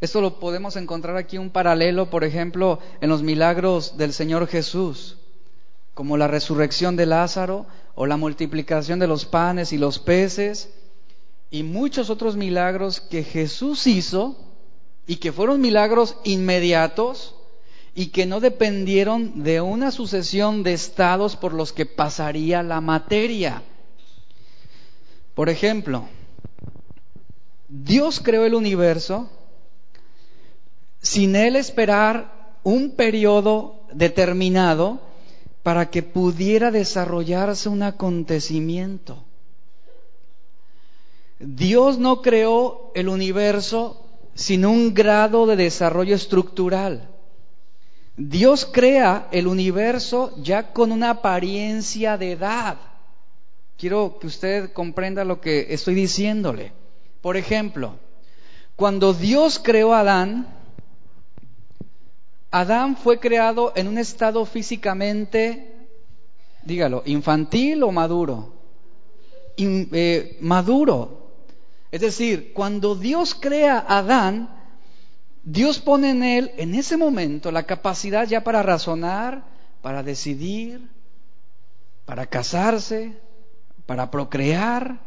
[0.01, 5.17] Esto lo podemos encontrar aquí un paralelo, por ejemplo, en los milagros del Señor Jesús,
[5.93, 7.65] como la resurrección de Lázaro
[7.95, 10.73] o la multiplicación de los panes y los peces
[11.49, 14.37] y muchos otros milagros que Jesús hizo
[15.07, 17.33] y que fueron milagros inmediatos
[17.97, 23.63] y que no dependieron de una sucesión de estados por los que pasaría la materia.
[25.33, 26.07] Por ejemplo,
[27.67, 29.31] Dios creó el universo
[31.01, 34.99] sin él esperar un periodo determinado
[35.63, 39.23] para que pudiera desarrollarse un acontecimiento.
[41.39, 47.16] Dios no creó el universo sin un grado de desarrollo estructural.
[48.17, 52.77] Dios crea el universo ya con una apariencia de edad.
[53.77, 56.73] Quiero que usted comprenda lo que estoy diciéndole.
[57.21, 57.99] Por ejemplo,
[58.75, 60.47] cuando Dios creó a Adán,
[62.49, 65.75] Adán fue creado en un estado físicamente,
[66.63, 68.53] dígalo, infantil o maduro.
[69.57, 71.33] Eh, maduro.
[71.91, 74.56] Es decir, cuando Dios crea a Adán,
[75.49, 79.45] Dios pone en él, en ese momento, la capacidad ya para razonar,
[79.81, 80.89] para decidir,
[82.03, 83.17] para casarse,
[83.85, 84.99] para procrear.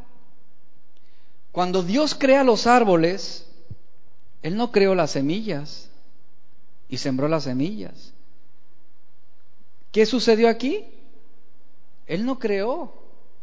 [1.53, 3.47] Cuando Dios crea los árboles,
[4.41, 5.91] Él no creó las semillas
[6.89, 8.15] y sembró las semillas.
[9.93, 10.87] ¿Qué sucedió aquí?
[12.07, 12.95] Él no creó,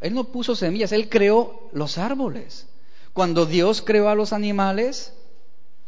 [0.02, 2.66] Él no puso semillas, Él creó los árboles.
[3.14, 5.14] Cuando Dios creó a los animales,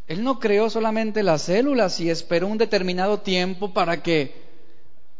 [0.09, 4.41] él no creó solamente las células y esperó un determinado tiempo para que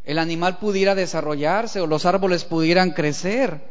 [0.04, 3.62] el animal pudiera desarrollarse o los árboles pudieran crecer.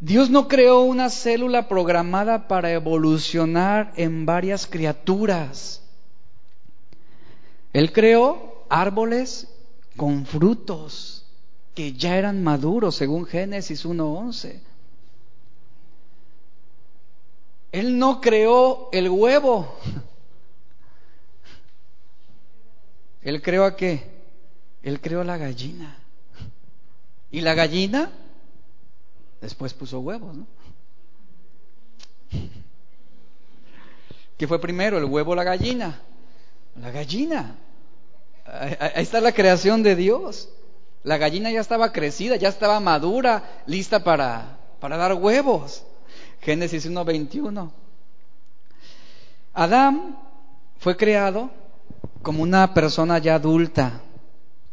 [0.00, 5.80] Dios no creó una célula programada para evolucionar en varias criaturas.
[7.72, 9.46] Él creó árboles
[9.96, 11.24] con frutos
[11.74, 14.73] que ya eran maduros, según Génesis 1.11.
[17.74, 19.74] Él no creó el huevo.
[23.20, 24.12] Él creó a qué?
[24.80, 25.98] Él creó la gallina.
[27.32, 28.12] Y la gallina
[29.40, 30.46] después puso huevos, ¿no?
[34.38, 36.00] ¿Qué fue primero, el huevo o la gallina?
[36.80, 37.56] La gallina.
[38.46, 40.48] Ahí está la creación de Dios.
[41.02, 45.84] La gallina ya estaba crecida, ya estaba madura, lista para, para dar huevos.
[46.44, 47.70] Génesis 1.21.
[49.54, 50.18] Adán
[50.78, 51.50] fue creado
[52.22, 54.02] como una persona ya adulta.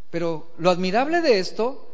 [0.09, 1.87] Pero lo admirable de esto,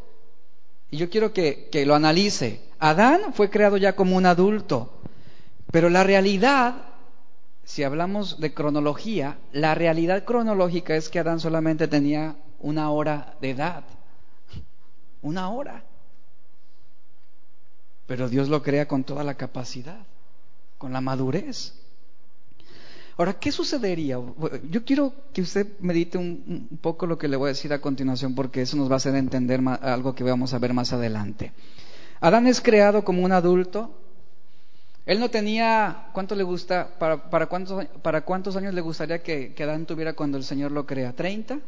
[0.90, 4.94] y yo quiero que, que, lo analice, Adán fue creado ya como un adulto,
[5.72, 6.74] pero la realidad,
[7.64, 13.52] si hablamos de cronología, la realidad cronológica es que Adán solamente tenía una hora de
[13.52, 13.84] edad,
[15.22, 15.84] una hora.
[18.08, 20.00] Pero Dios lo crea con toda la capacidad,
[20.78, 21.74] con la madurez.
[23.18, 24.18] Ahora, ¿qué sucedería?
[24.70, 28.34] Yo quiero que usted medite un, poco lo que le voy a decir a continuación,
[28.34, 31.52] porque eso nos va a hacer entender algo que vamos a ver más adelante.
[32.22, 33.92] Adán es creado como un adulto.
[35.06, 36.90] Él no tenía, ¿cuánto le gusta?
[37.00, 40.86] ¿Para, cuántos, para cuántos años le gustaría que, que Adán tuviera cuando el Señor lo
[40.86, 41.16] crea?
[41.16, 41.60] ¿30?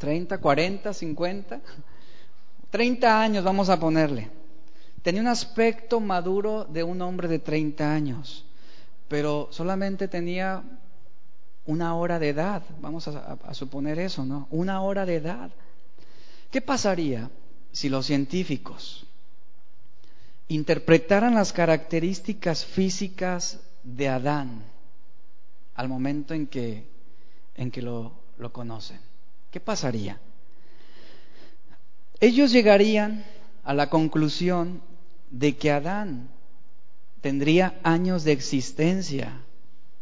[0.00, 1.60] ¿30, 40, 50?
[2.70, 4.39] 30 años vamos a ponerle.
[5.02, 8.44] Tenía un aspecto maduro de un hombre de 30 años,
[9.08, 10.62] pero solamente tenía
[11.66, 14.46] una hora de edad, vamos a, suponer eso, ¿no?
[14.50, 15.50] Una hora de edad.
[16.50, 17.30] ¿Qué pasaría
[17.72, 19.06] si los científicos
[20.48, 24.64] interpretaran las características físicas de Adán
[25.76, 26.86] al momento en que,
[27.54, 29.00] en que lo, lo conocen?
[29.50, 30.20] ¿Qué pasaría?
[32.20, 33.24] Ellos llegarían
[33.64, 34.82] a la conclusión
[35.30, 36.28] de que Adán
[37.20, 39.40] tendría años de existencia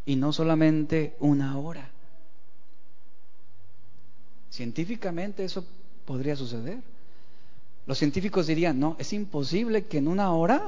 [0.05, 1.89] y no solamente una hora.
[4.49, 5.65] Científicamente eso
[6.05, 6.79] podría suceder.
[7.85, 10.63] Los científicos dirían, no, es imposible que en una hora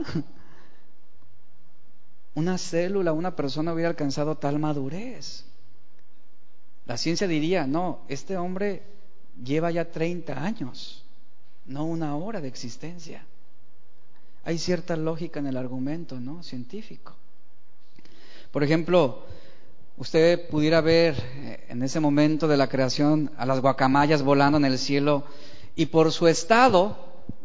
[2.36, 5.46] una célula, una persona hubiera alcanzado tal madurez.
[6.86, 8.84] La ciencia diría, no, este hombre
[9.44, 11.04] lleva ya 30 años,
[11.66, 13.26] no una hora de existencia
[14.44, 16.44] hay cierta lógica en el argumento ¿no?
[16.44, 17.16] científico.
[18.52, 19.24] Por ejemplo,
[19.98, 24.66] usted pudiera ver eh, en ese momento de la creación a las guacamayas volando en
[24.66, 25.24] el cielo
[25.76, 26.98] y por su estado,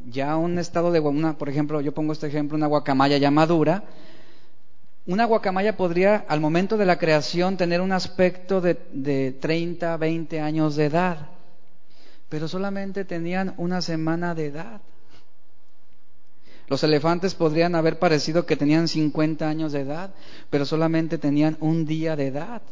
[0.06, 3.84] ya un estado de una, por ejemplo, yo pongo este ejemplo, una guacamaya ya madura,
[5.06, 10.40] Una guacamaya podría, al momento de la creación, tener un aspecto de, de 30, 20
[10.40, 11.28] años de edad,
[12.28, 14.80] pero solamente tenían una semana de edad.
[16.68, 20.14] Los elefantes podrían haber parecido que tenían 50 años de edad,
[20.50, 22.62] pero solamente tenían un día de edad.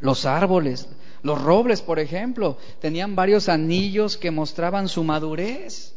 [0.00, 0.88] Los árboles,
[1.22, 5.94] los robles, por ejemplo, tenían varios anillos que mostraban su madurez.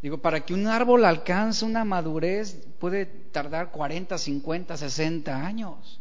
[0.00, 6.00] Digo, para que un árbol alcance una madurez puede tardar 40, 50, 60 años.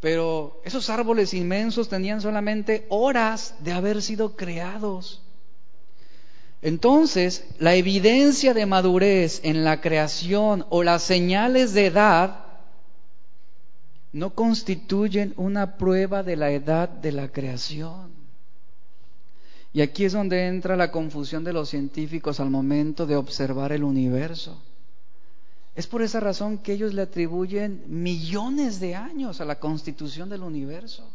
[0.00, 5.22] Pero esos árboles inmensos tenían solamente horas de haber sido creados.
[6.62, 12.46] Entonces, la evidencia de madurez en la creación o las señales de edad
[14.12, 18.12] no constituyen una prueba de la edad de la creación.
[19.72, 23.82] Y aquí es donde entra la confusión de los científicos al momento de observar el
[23.82, 24.62] universo.
[25.74, 30.42] Es por esa razón que ellos le atribuyen millones de años a la constitución del
[30.42, 31.10] universo.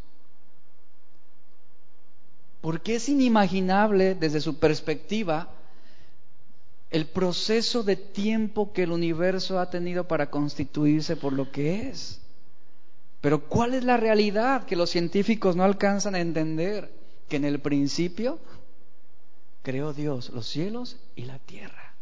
[2.61, 5.53] Porque es inimaginable desde su perspectiva
[6.89, 12.21] el proceso de tiempo que el universo ha tenido para constituirse por lo que es.
[13.21, 16.91] Pero ¿cuál es la realidad que los científicos no alcanzan a entender?
[17.27, 18.39] Que en el principio
[19.63, 21.93] creó Dios los cielos y la tierra.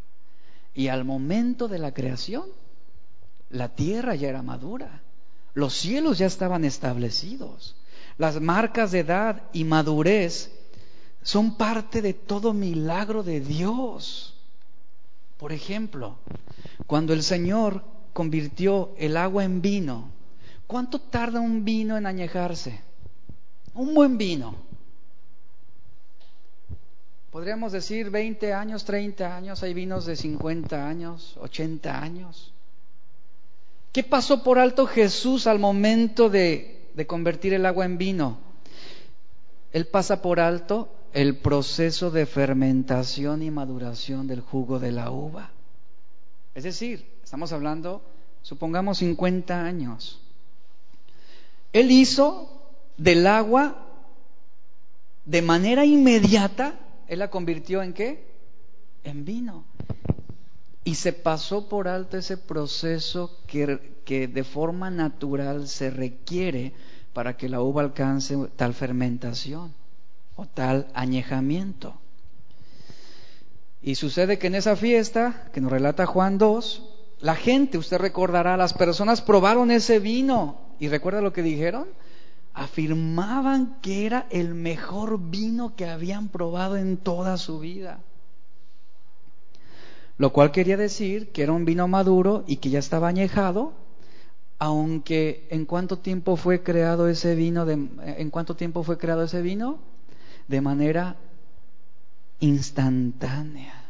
[0.76, 2.43] Y al momento de la creación,
[3.49, 5.01] la tierra ya era madura.
[5.53, 7.76] Los cielos ya estaban establecidos.
[8.18, 10.51] Las marcas de edad y madurez
[11.22, 14.36] son parte de todo milagro de Dios.
[15.38, 16.18] Por ejemplo,
[16.88, 20.09] cuando el Señor convirtió el agua en vino,
[20.68, 22.80] ¿cuánto tarda un vino en añejarse?
[23.74, 24.55] Un buen vino.
[27.32, 32.53] Podríamos decir 20 años, 30 años, hay vinos de 50 años, 80 años.
[33.91, 38.39] ¿Qué pasó por alto Jesús al momento de, de convertir el agua en vino?
[39.74, 45.52] Él pasa por alto el proceso de fermentación y maduración del jugo de la uva.
[46.54, 48.02] Es decir, estamos hablando,
[48.41, 50.22] supongamos 50 años.
[51.74, 52.50] Él hizo
[52.98, 53.86] del agua
[55.26, 58.26] de manera inmediata, él la convirtió en qué?
[59.04, 59.66] En vino.
[60.86, 66.74] Y se pasó por alto ese proceso que, que de forma natural se requiere
[67.12, 69.74] para que la uva alcance tal fermentación
[70.36, 71.96] o tal añejamiento.
[73.82, 76.84] Y sucede que en esa fiesta, que nos relata Juan 2,
[77.22, 81.88] la gente, usted recordará, las personas probaron ese vino y recuerda lo que dijeron,
[82.54, 88.00] afirmaban que era el mejor vino que habían probado en toda su vida.
[90.18, 93.74] Lo cual quería decir que era un vino maduro y que ya estaba añejado,
[94.59, 99.41] aunque en cuánto tiempo fue creado ese vino, de, en cuánto tiempo fue creado ese
[99.41, 99.80] vino,
[100.47, 101.18] de manera
[102.39, 103.82] instantánea.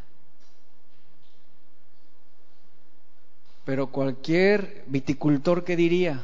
[3.63, 6.23] Pero cualquier viticultor que diría,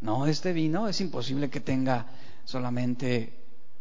[0.00, 2.06] no, este vino es imposible que tenga
[2.44, 3.32] solamente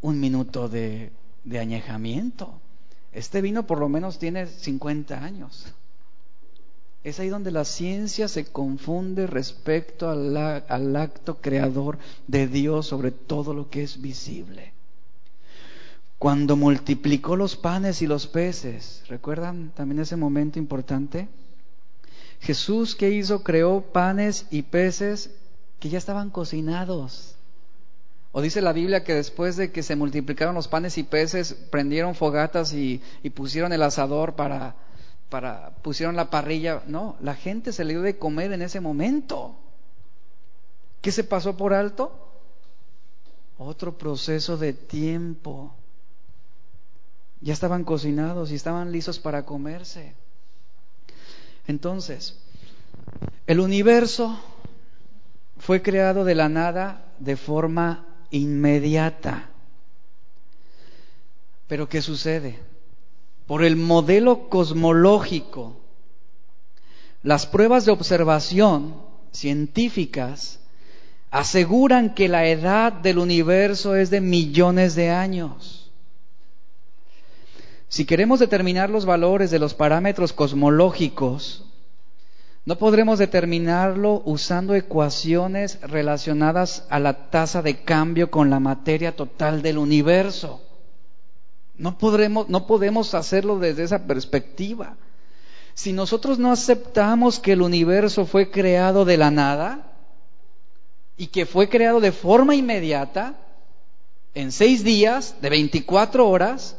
[0.01, 1.11] un minuto de,
[1.43, 2.59] de añejamiento.
[3.13, 5.67] Este vino por lo menos tiene 50 años.
[7.03, 11.97] Es ahí donde la ciencia se confunde respecto al, acto creador
[12.27, 14.73] de Dios sobre todo lo que es visible
[16.21, 19.01] cuando multiplicó los panes y los peces.
[19.07, 21.27] ¿Recuerdan también ese momento importante?
[22.41, 23.41] Jesús, ¿qué hizo?
[23.41, 25.31] Creó panes y peces
[25.79, 27.37] que ya estaban cocinados.
[28.31, 32.15] O dice la Biblia que después de que se multiplicaron los panes y peces, prendieron
[32.15, 33.01] fogatas y,
[33.35, 34.75] pusieron el asador para,
[35.29, 36.81] para, pusieron la parrilla.
[36.87, 39.57] No, la gente se le dio de comer en ese momento.
[41.01, 42.29] ¿Qué se pasó por alto?
[43.57, 45.73] Otro proceso de tiempo
[47.41, 50.13] ya estaban cocinados y estaban listos para comerse.
[51.67, 52.37] Entonces,
[53.45, 54.39] el universo
[55.57, 59.49] fue creado de la nada de forma inmediata.
[61.67, 62.59] Pero ¿qué sucede?
[63.47, 65.77] Por el modelo cosmológico,
[67.23, 68.95] las pruebas de observación
[69.31, 70.59] científicas
[71.29, 75.91] aseguran que la edad del universo es de millones de años.
[77.87, 81.65] Si queremos determinar los valores de los parámetros cosmológicos,
[82.63, 89.63] no podremos determinarlo usando ecuaciones relacionadas a la tasa de cambio con la materia total
[89.63, 90.61] del universo.
[91.75, 94.95] No, podremos, no podemos hacerlo desde esa perspectiva.
[95.73, 99.93] Si nosotros no aceptamos que el universo fue creado de la nada
[101.17, 103.35] y que fue creado de forma inmediata,
[104.35, 106.77] en seis días, de 24 horas,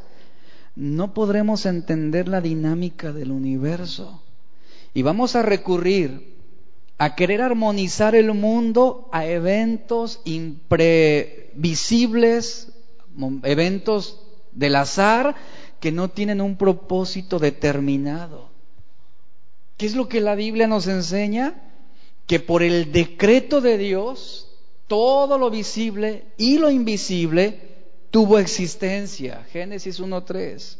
[0.76, 4.22] no podremos entender la dinámica del universo.
[4.94, 6.32] Y vamos a recurrir
[6.98, 12.72] a querer armonizar el mundo a eventos imprevisibles,
[13.42, 14.20] eventos
[14.52, 15.34] del azar
[15.80, 18.50] que no tienen un propósito determinado.
[19.76, 21.60] ¿Qué es lo que la Biblia nos enseña?
[22.26, 24.48] Que por el decreto de Dios,
[24.86, 27.72] todo lo visible y lo invisible
[28.12, 29.44] tuvo existencia.
[29.50, 30.76] Génesis 1.3.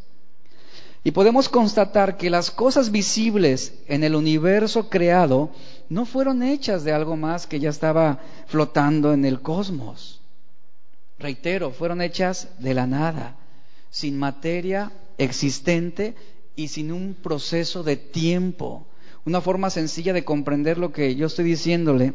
[1.05, 5.51] Y podemos constatar que las cosas visibles en el universo creado
[5.89, 10.21] no fueron hechas de algo más que ya estaba flotando en el cosmos.
[11.19, 13.37] Reitero, fueron hechas de la nada,
[13.91, 16.15] sin materia existente
[16.55, 18.87] y sin un proceso de tiempo.
[19.25, 22.15] Una forma sencilla de comprender lo que yo estoy diciéndole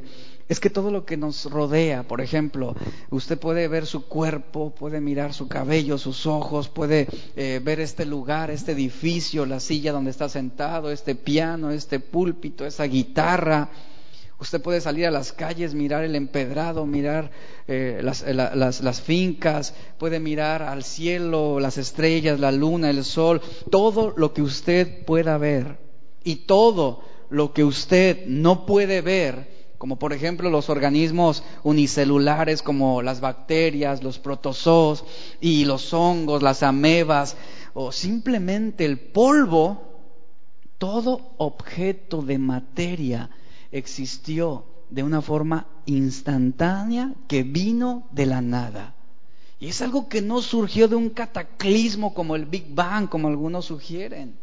[0.50, 2.76] es que todo lo que nos rodea, por ejemplo,
[3.10, 8.06] usted puede ver su cuerpo, puede mirar su cabello, sus ojos, puede eh, ver este
[8.06, 13.70] lugar, este edificio, la silla donde está sentado, este piano, este púlpito, esa guitarra.
[14.40, 17.32] Usted puede salir a las calles, mirar el empedrado, mirar
[17.68, 23.42] eh, las, las, las fincas, puede mirar al cielo, las estrellas, la luna, el sol,
[23.70, 25.80] todo lo que usted pueda ver
[26.24, 33.02] y todo lo que usted no puede ver como por ejemplo los organismos unicelulares como
[33.02, 35.04] las bacterias, los protozoos
[35.40, 37.38] y los hongos, las amebas,
[37.74, 39.84] o simplemente el polvo,
[40.78, 43.30] todo objeto de materia
[43.72, 48.96] existió de una forma instantánea que vino de la nada.
[49.60, 53.66] Y es algo que no surgió de un cataclismo como el Big Bang, como algunos
[53.66, 54.36] sugieren.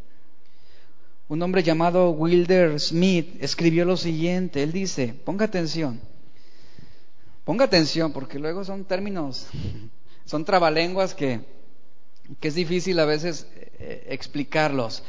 [1.27, 6.01] Un hombre llamado Wilder Smith escribió lo siguiente, él dice, ponga atención,
[7.45, 9.47] ponga atención, porque luego son términos,
[10.27, 11.41] son trabalenguas que,
[12.41, 13.47] que es difícil a veces
[13.79, 15.03] eh, explicarlos.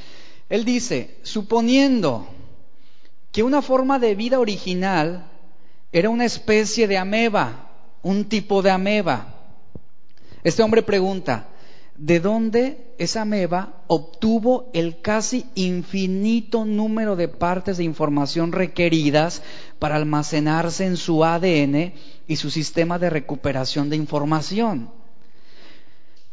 [0.48, 2.28] Él dice, suponiendo
[3.34, 5.30] que una forma de vida original
[5.92, 7.72] era una especie de ameba,
[8.04, 9.34] un tipo de ameba.
[10.46, 11.50] Este hombre pregunta,
[11.98, 19.42] de dónde esa ameba obtuvo el casi infinito número de partes de información requeridas
[19.80, 21.94] para almacenarse en su ADN
[22.28, 24.90] y su sistema de recuperación de información.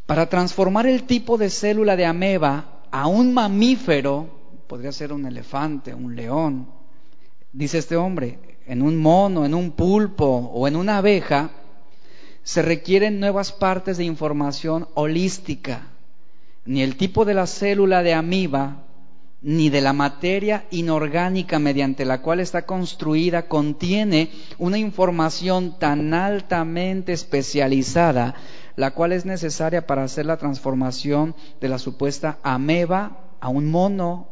[0.06, 4.28] Para transformar el tipo de célula de ameba a un mamífero,
[4.66, 6.66] podría ser un elefante, un león,
[7.52, 11.50] dice este hombre, en un mono, en un pulpo o en una abeja,
[12.42, 15.88] se requieren nuevas partes de información holística.
[16.64, 18.84] Ni el tipo de la célula de amiba,
[19.42, 27.12] ni de la materia inorgánica mediante la cual está construida contiene una información tan altamente
[27.12, 28.34] especializada,
[28.76, 34.28] la cual es necesaria para hacer la transformación de la supuesta ameba a un mono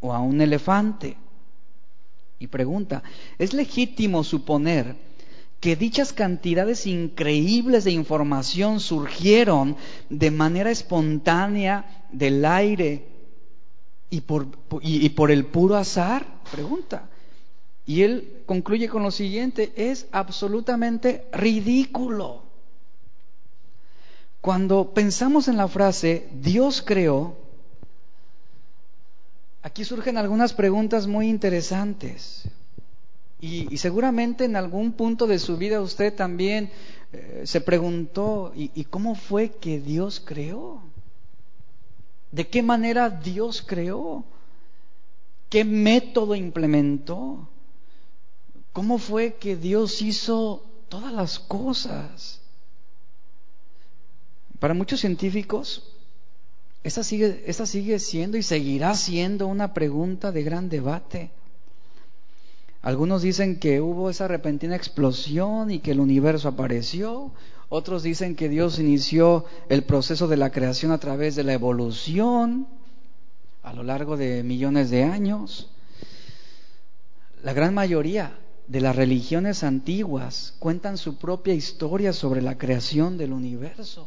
[0.00, 1.16] o a un elefante.
[2.38, 3.02] Y pregunta,
[3.38, 5.05] ¿es legítimo suponer
[5.60, 9.76] que dichas cantidades increíbles de información surgieron
[10.10, 13.06] de manera espontánea del aire
[14.10, 14.48] y por,
[14.82, 16.26] y, por el puro azar?
[16.50, 17.08] Pregunta.
[17.86, 22.42] Y él concluye con lo siguiente, es absolutamente ridículo.
[24.40, 27.36] Cuando pensamos en la frase Dios creó,
[29.62, 32.48] aquí surgen algunas preguntas muy interesantes.
[33.46, 36.68] Y, seguramente en algún punto de su vida usted también
[37.12, 40.82] eh, se preguntó, ¿y, cómo fue que Dios creó?
[42.32, 44.24] ¿De qué manera Dios creó?
[45.48, 47.48] ¿Qué método implementó?
[48.72, 52.40] ¿Cómo fue que Dios hizo todas las cosas?
[54.58, 55.92] Para muchos científicos,
[56.82, 61.30] esa sigue, sigue siendo y seguirá siendo una pregunta de gran debate.
[62.86, 67.32] Algunos dicen que hubo esa repentina explosión y que el universo apareció.
[67.68, 72.68] Otros dicen que Dios inició el proceso de la creación a través de la evolución
[73.64, 75.68] a lo largo de millones de años.
[77.42, 83.32] La gran mayoría de las religiones antiguas cuentan su propia historia sobre la creación del
[83.32, 84.06] universo.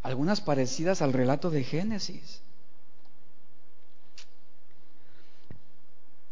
[0.00, 2.40] Algunas parecidas al relato de Génesis.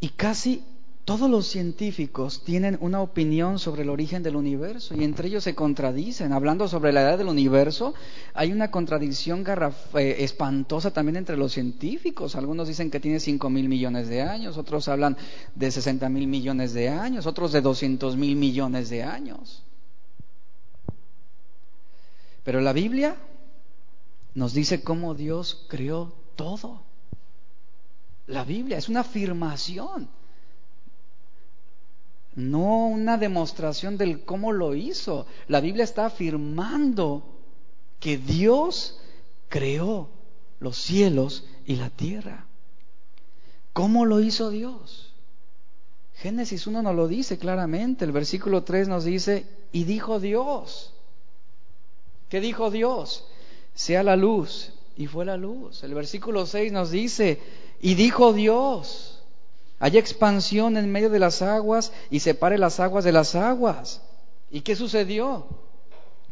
[0.01, 0.63] Y casi
[1.05, 5.53] todos los científicos tienen una opinión sobre el origen del universo y entre ellos se
[5.53, 6.33] contradicen.
[6.33, 7.93] Hablando sobre la edad del universo,
[8.33, 9.45] hay una contradicción
[9.95, 12.35] eh, espantosa también entre los científicos.
[12.35, 15.17] Algunos dicen que tiene 5 mil millones de años, otros hablan
[15.53, 19.63] de 60 mil millones de años, otros de 200 mil millones de años.
[22.43, 23.17] Pero la Biblia
[24.33, 26.81] nos dice cómo Dios creó todo.
[28.27, 30.09] La Biblia es una afirmación
[32.35, 35.25] no una demostración del cómo lo hizo.
[35.47, 37.23] La Biblia está afirmando
[37.99, 38.99] que Dios
[39.49, 40.09] creó
[40.59, 42.45] los cielos y la tierra.
[43.73, 45.13] ¿Cómo lo hizo Dios?
[46.15, 50.93] Génesis 1 nos lo dice claramente, el versículo 3 nos dice, y dijo Dios.
[52.29, 53.25] ¿Qué dijo Dios?
[53.73, 55.83] Sea la luz, y fue la luz.
[55.83, 57.39] El versículo 6 nos dice,
[57.81, 59.19] y dijo Dios,
[59.79, 64.01] haya expansión en medio de las aguas y separe las aguas de las aguas.
[64.51, 65.47] ¿Y qué sucedió?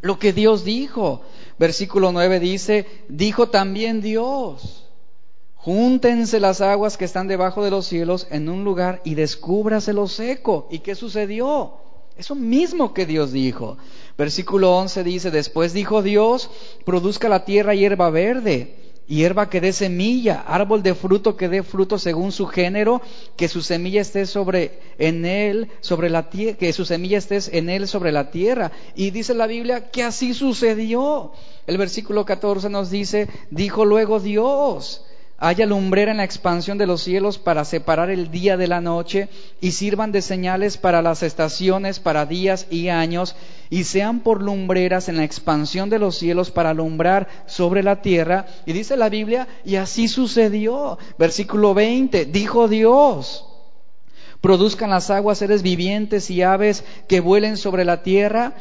[0.02, 1.22] Lo que Dios dijo.
[1.58, 4.86] Versículo 9 dice, dijo también Dios,
[5.56, 10.08] júntense las aguas que están debajo de los cielos en un lugar y descúbrase lo
[10.08, 10.68] seco.
[10.70, 11.74] ¿Y qué sucedió?
[12.16, 13.78] Eso mismo que Dios dijo.
[14.18, 16.52] Versículo 11 dice, después dijo Dios,
[16.86, 21.98] produzca la tierra hierba verde hierba que dé semilla, árbol de fruto que dé fruto
[21.98, 23.02] según su género,
[23.36, 27.70] que su semilla esté sobre en él, sobre la tierra, que su semilla esté en
[27.70, 28.72] él sobre la tierra.
[28.96, 31.34] Y dice la Biblia que así sucedió.
[31.68, 35.04] El versículo 14 nos dice, dijo luego Dios,
[35.40, 39.30] haya lumbrera en la expansión de los cielos para separar el día de la noche
[39.62, 43.36] y sirvan de señales para las estaciones, para días y años,
[43.70, 48.48] y sean por lumbreras en la expansión de los cielos para alumbrar sobre la tierra.
[48.66, 50.98] Y dice la Biblia, y así sucedió.
[51.18, 53.46] Versículo 20, dijo Dios.
[54.42, 58.56] Produzcan las aguas seres vivientes y aves que vuelen sobre la tierra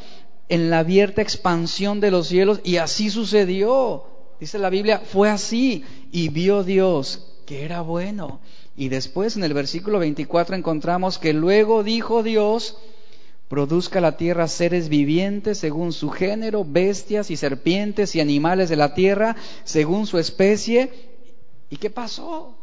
[0.48, 2.60] en la abierta expansión de los cielos.
[2.62, 4.04] Y así sucedió.
[4.40, 8.40] Dice la Biblia, fue así y vio Dios que era bueno.
[8.76, 12.76] Y después en el versículo 24 encontramos que luego dijo Dios,
[13.48, 18.94] produzca la tierra seres vivientes según su género, bestias y serpientes y animales de la
[18.94, 20.92] tierra según su especie.
[21.70, 22.54] ¿Y qué pasó?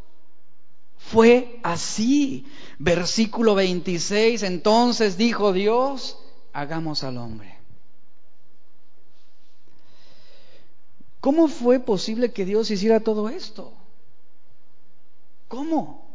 [0.97, 2.45] Fue así.
[2.79, 6.17] Versículo 26, entonces dijo Dios,
[6.53, 7.54] hagamos al hombre
[11.25, 13.73] ¿Cómo fue posible que Dios hiciera todo esto?
[15.47, 16.05] ¿Cómo?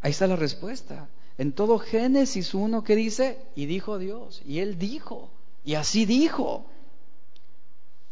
[0.00, 1.06] Ahí está la respuesta.
[1.36, 5.28] En todo Génesis 1 que dice, y dijo Dios, y él dijo,
[5.66, 6.64] y así dijo.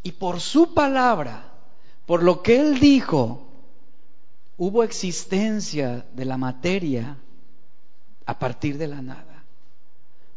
[0.03, 1.55] Y por su palabra,
[2.05, 3.41] por lo que él dijo,
[4.59, 7.17] hubo existencia de la materia
[8.27, 9.43] a partir de la nada.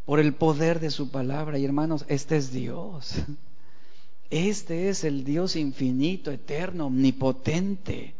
[0.05, 1.59] Por el poder de su palabra.
[1.59, 3.15] Y hermanos, este es Dios.
[4.29, 8.13] Este es el Dios infinito, eterno, omnipotente.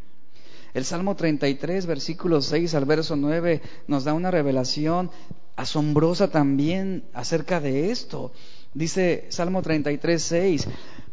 [0.74, 5.12] El Salmo 33, versículo 6 al verso 9, nos da una revelación
[5.56, 8.32] asombrosa también acerca de esto.
[8.74, 10.68] Dice Salmo 33, 6,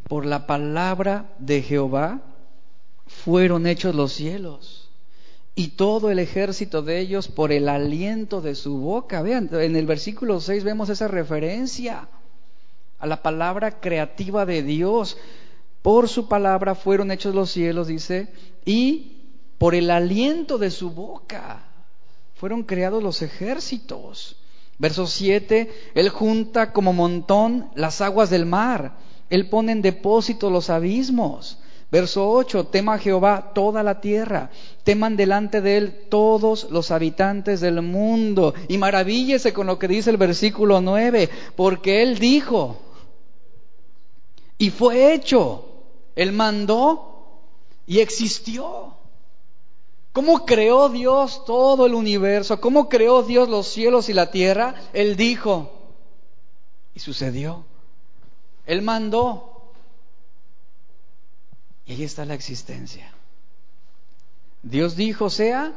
[0.09, 2.23] por la palabra de Jehová
[3.07, 4.91] fueron hechos los cielos
[5.55, 9.23] y todo el ejército de ellos por el aliento de su boca.
[9.23, 12.09] Vean, en el versículo 6 vemos esa referencia
[12.99, 15.17] a la palabra creativa de Dios.
[15.83, 18.33] Por su palabra fueron hechos los cielos, dice,
[18.65, 19.17] y
[19.59, 21.65] por el aliento de su boca
[22.35, 24.37] fueron creados los ejércitos.
[24.79, 28.97] Verso 7, Él junta como montón las aguas del mar,
[29.31, 31.59] Él pone en depósito los abismos.
[31.91, 34.51] Verso 8, tema Jehová toda la tierra,
[34.83, 38.55] teman delante de él todos los habitantes del mundo.
[38.67, 42.77] Y maravíllese con lo que dice el versículo 9, porque él dijo,
[44.59, 45.65] y fue hecho.
[46.15, 47.41] Él mandó
[47.87, 48.95] y existió.
[50.13, 52.61] ¿Cómo creó Dios todo el universo?
[52.61, 54.75] ¿Cómo creó Dios los cielos y la tierra?
[54.95, 55.71] Él dijo.
[56.95, 57.65] Y sucedió.
[58.65, 59.73] Él mandó.
[61.85, 63.13] Y ahí está la existencia.
[64.63, 65.75] Dios dijo, sea,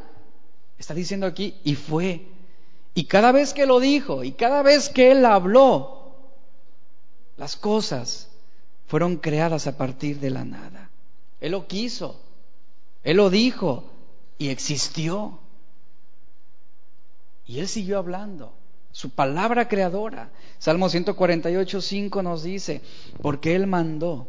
[0.77, 2.25] está diciendo aquí, y fue.
[2.95, 6.15] Y cada vez que lo dijo, y cada vez que Él habló,
[7.37, 8.28] las cosas
[8.89, 10.89] fueron creadas a partir de la nada.
[11.39, 12.19] Él lo quiso,
[13.03, 13.85] Él lo dijo
[14.39, 15.39] y existió.
[17.45, 18.53] Y Él siguió hablando.
[18.91, 20.31] Su palabra creadora.
[20.57, 22.81] Salmo 148, 5 nos dice,
[23.21, 24.27] porque Él mandó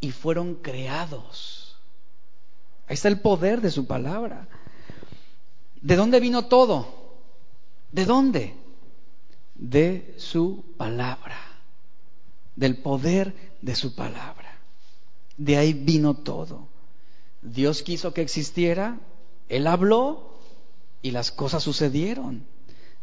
[0.00, 1.76] y fueron creados.
[2.88, 4.48] Ahí está el poder de su palabra.
[5.80, 7.14] ¿De dónde vino todo?
[7.92, 8.54] ¿De dónde?
[9.54, 11.36] De su palabra,
[12.58, 14.58] del poder de su palabra.
[15.36, 16.66] De ahí vino todo.
[17.40, 18.98] Dios quiso que existiera,
[19.48, 20.34] Él habló
[21.00, 22.44] y las cosas sucedieron.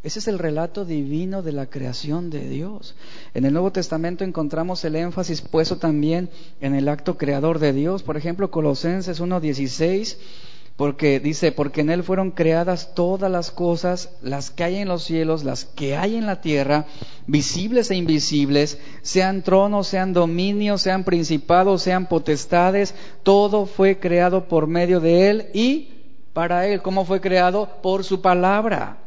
[0.04, 2.96] Ese es el relato divino de la creación de Dios.
[3.34, 6.30] En el Nuevo Testamento encontramos el énfasis puesto también
[6.60, 8.04] en el acto creador de Dios.
[8.04, 10.18] Por ejemplo, Colosenses 1.16,
[10.76, 15.04] porque dice, porque en Él fueron creadas todas las cosas, las que hay en los
[15.04, 16.86] cielos, las que hay en la tierra,
[17.28, 24.68] visibles e invisibles, sean tronos, sean dominios, sean principados, sean potestades, todo fue creado por
[24.68, 25.90] medio de Él y
[26.34, 26.82] para Él.
[26.82, 27.70] ¿Cómo fue creado?
[27.82, 28.98] Por su palabra.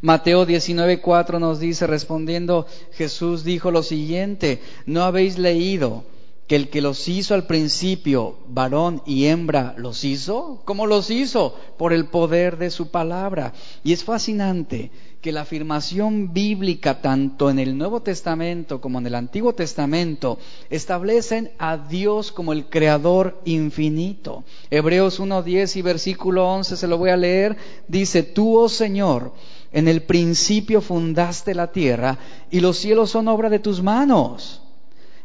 [0.00, 6.04] Mateo 19:4 nos dice, respondiendo Jesús dijo lo siguiente, ¿no habéis leído
[6.50, 10.62] que el que los hizo al principio, varón y hembra, los hizo?
[10.64, 11.54] ¿Cómo los hizo?
[11.78, 13.52] Por el poder de su palabra.
[13.84, 14.90] Y es fascinante
[15.20, 20.40] que la afirmación bíblica, tanto en el Nuevo Testamento como en el Antiguo Testamento,
[20.70, 24.42] establecen a Dios como el Creador infinito.
[24.72, 29.32] Hebreos 1.10 y versículo 11, se lo voy a leer, dice, tú, oh Señor,
[29.70, 32.18] en el principio fundaste la tierra
[32.50, 34.62] y los cielos son obra de tus manos.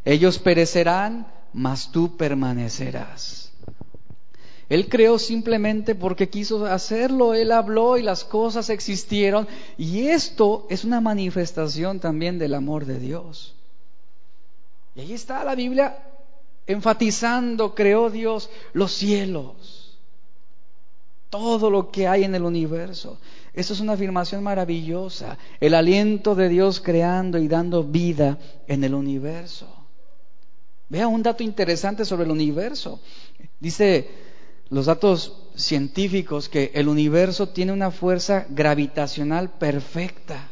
[0.06, 3.51] Ellos perecerán, mas tú permanecerás.
[4.70, 9.47] Él creó simplemente porque quiso hacerlo, Él habló y las cosas existieron.
[9.78, 13.56] Y esto es una manifestación también del amor de Dios.
[14.95, 15.97] Y ahí está la Biblia
[16.68, 19.99] enfatizando, creó Dios los cielos,
[21.30, 23.20] todo lo que hay en el universo.
[23.53, 28.95] Eso es una afirmación maravillosa, el aliento de Dios creando y dando vida en el
[28.95, 29.84] universo.
[30.89, 32.99] Vea un dato interesante sobre el universo.
[33.59, 34.09] Dice
[34.69, 40.49] los datos científicos que el universo tiene una fuerza gravitacional perfecta.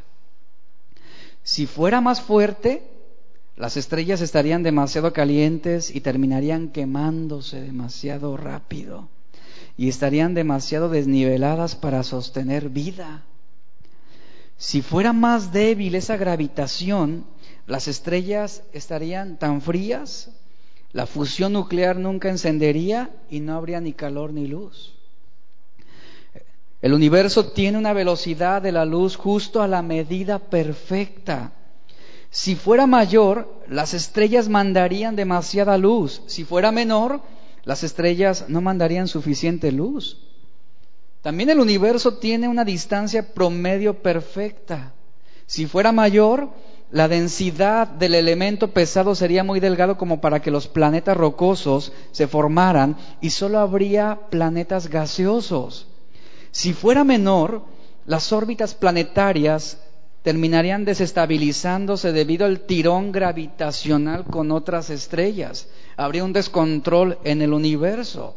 [1.44, 2.84] Si fuera más fuerte,
[3.56, 9.10] las estrellas estarían demasiado calientes y terminarían quemándose demasiado rápido
[9.78, 13.24] y estarían demasiado desniveladas para sostener vida.
[14.58, 17.26] Si fuera más débil esa gravitación,
[17.66, 20.30] las estrellas estarían tan frías,
[20.92, 24.94] la fusión nuclear nunca encendería y no habría ni calor ni luz.
[26.82, 31.54] El universo tiene una velocidad de la luz justo a la medida perfecta.
[32.30, 36.22] Si fuera mayor, las estrellas mandarían demasiada luz.
[36.28, 37.22] Si fuera menor,
[37.64, 40.18] las estrellas no mandarían suficiente luz.
[41.22, 44.94] También el universo tiene una distancia promedio perfecta.
[45.46, 46.50] Si fuera mayor,
[46.94, 52.28] la densidad del elemento pesado sería muy delgado como para que los planetas rocosos se
[52.28, 55.88] formaran y solo habría planetas gaseosos.
[56.52, 57.64] Si fuera menor,
[58.06, 59.80] las órbitas planetarias
[60.22, 65.68] terminarían desestabilizándose debido al tirón gravitacional con otras estrellas
[65.98, 68.36] habría un descontrol en el universo.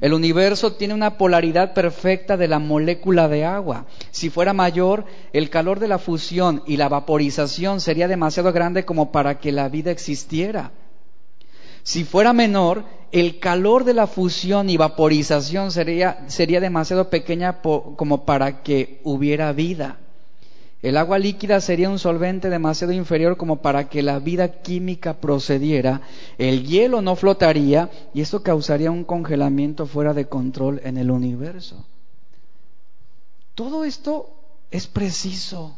[0.00, 3.86] El universo tiene una polaridad perfecta de la molécula de agua.
[4.12, 9.10] Si fuera mayor, el calor de la fusión y la vaporización sería demasiado grande como
[9.10, 10.70] para que la vida existiera.
[11.82, 18.24] Si fuera menor, el calor de la fusión y vaporización sería, sería demasiado pequeña como
[18.24, 19.98] para que hubiera vida.
[20.80, 26.02] El agua líquida sería un solvente demasiado inferior como para que la vida química procediera,
[26.38, 31.84] el hielo no flotaría y esto causaría un congelamiento fuera de control en el universo.
[33.56, 34.30] Todo esto
[34.70, 35.74] es preciso,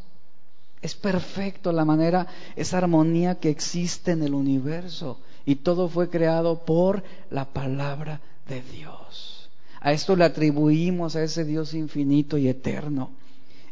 [0.83, 6.67] es perfecto la manera, esa armonía que existe en el universo y todo fue creado
[6.67, 9.49] por la palabra de Dios.
[9.81, 13.13] A esto le atribuimos a ese Dios infinito y eterno.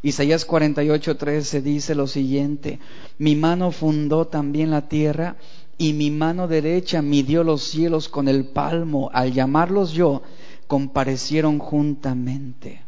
[0.02, 2.78] Isaías 48:13 dice lo siguiente,
[3.18, 5.36] mi mano fundó también la tierra
[5.76, 10.22] y mi mano derecha midió los cielos con el palmo, al llamarlos yo,
[10.66, 12.82] comparecieron juntamente.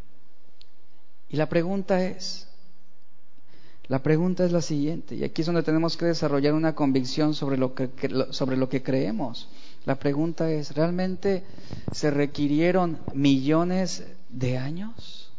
[1.28, 2.48] Y la pregunta es,
[3.86, 7.56] la pregunta es la siguiente, y aquí es donde tenemos que desarrollar una convicción sobre
[7.56, 7.90] lo que,
[8.30, 9.48] sobre lo que creemos.
[9.84, 11.44] La pregunta es, ¿realmente
[11.92, 15.29] se requirieron millones de años?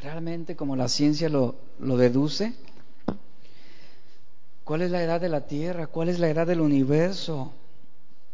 [0.00, 2.54] Realmente como la ciencia lo, deduce?
[4.64, 5.86] ¿Cuál es la edad de la Tierra?
[5.86, 7.52] ¿Cuál es la edad del universo?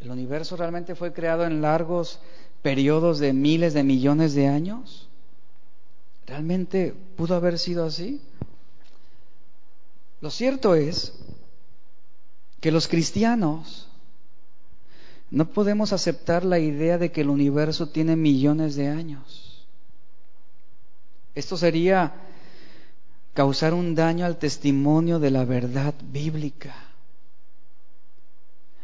[0.00, 2.20] ¿El universo realmente fue creado en largos
[2.62, 5.08] periodos de miles de millones de años?
[6.26, 8.20] ¿Realmente pudo haber sido así?
[10.20, 11.14] Lo cierto es
[12.60, 13.88] que los cristianos
[15.30, 19.45] no podemos aceptar la idea de que el universo tiene millones de años.
[21.36, 22.14] Esto sería
[23.34, 26.74] causar un daño al testimonio de la verdad bíblica.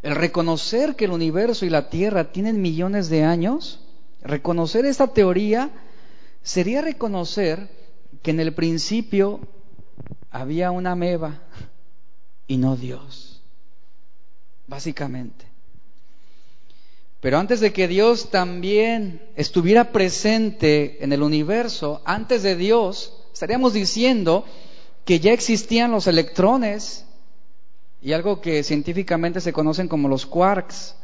[0.02, 3.80] El reconocer que el universo y la Tierra tienen millones de años,
[4.20, 5.70] reconocer esta teoría
[6.42, 7.70] sería reconocer
[8.22, 9.40] que en el principio
[10.30, 11.40] había una meba
[12.46, 13.40] y no Dios,
[14.66, 15.51] básicamente.
[17.22, 23.72] Pero antes de que Dios también estuviera presente en el universo, antes de Dios, estaríamos
[23.72, 24.44] diciendo
[25.04, 27.06] que ya existían los electrones
[28.00, 30.96] y algo que científicamente se conocen como los quarks,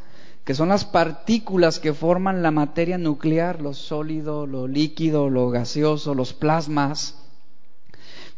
[0.43, 6.17] que son las partículas que forman la materia nuclear, lo sólido, lo líquido, lo gaseoso,
[6.17, 7.15] los plasmas.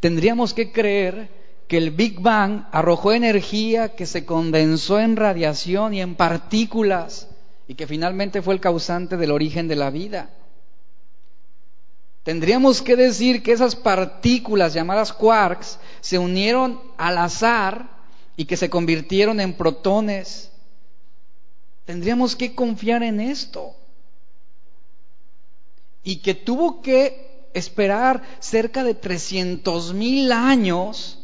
[0.00, 1.30] Tendríamos que creer
[1.66, 7.29] que el Big Bang arrojó energía que se condensó en radiación y en partículas
[7.70, 10.28] y que finalmente fue el causante del origen de la vida.
[12.24, 17.88] Tendríamos que decir que esas partículas llamadas quarks se unieron al azar
[18.36, 20.50] y que se convirtieron en protones.
[21.84, 23.76] Tendríamos que confiar en esto.
[26.02, 31.20] Y que tuvo que esperar cerca de 300 mil años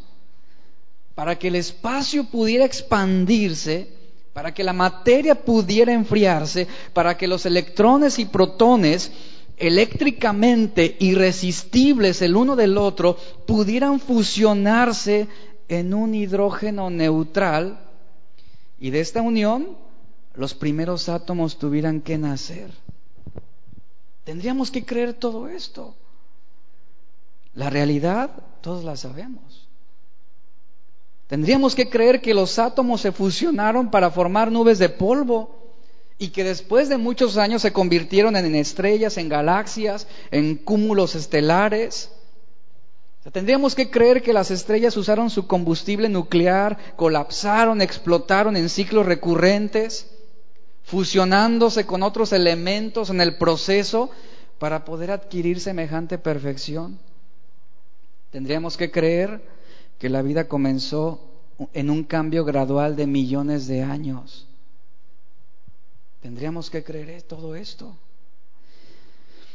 [1.13, 3.96] para que el espacio pudiera expandirse
[4.37, 9.11] para que la materia pudiera enfriarse, para que los electrones y protones
[9.57, 13.17] eléctricamente irresistibles el uno del otro
[13.47, 15.27] pudieran fusionarse
[15.67, 17.79] en un hidrógeno neutral
[18.79, 19.75] y de esta unión
[20.35, 22.69] los primeros átomos tuvieran que nacer.
[24.23, 25.95] Tendríamos que creer todo esto.
[27.55, 28.29] La realidad
[28.61, 29.66] todos la sabemos.
[31.27, 35.57] Tendríamos que creer que los átomos se fusionaron para formar nubes de polvo
[36.17, 42.11] y que después de muchos años se convirtieron en estrellas, en galaxias, en cúmulos estelares.
[43.31, 50.07] tendríamos que creer que las estrellas usaron su combustible nuclear, colapsaron, explotaron en ciclos recurrentes,
[50.83, 54.09] fusionándose con otros elementos en el proceso
[54.59, 56.97] para poder adquirir semejante perfección.
[58.31, 59.56] Tendríamos que creer
[59.99, 61.21] que la vida comenzó
[61.73, 64.47] en un cambio gradual de millones de años.
[66.21, 67.95] Tendríamos que creer todo esto.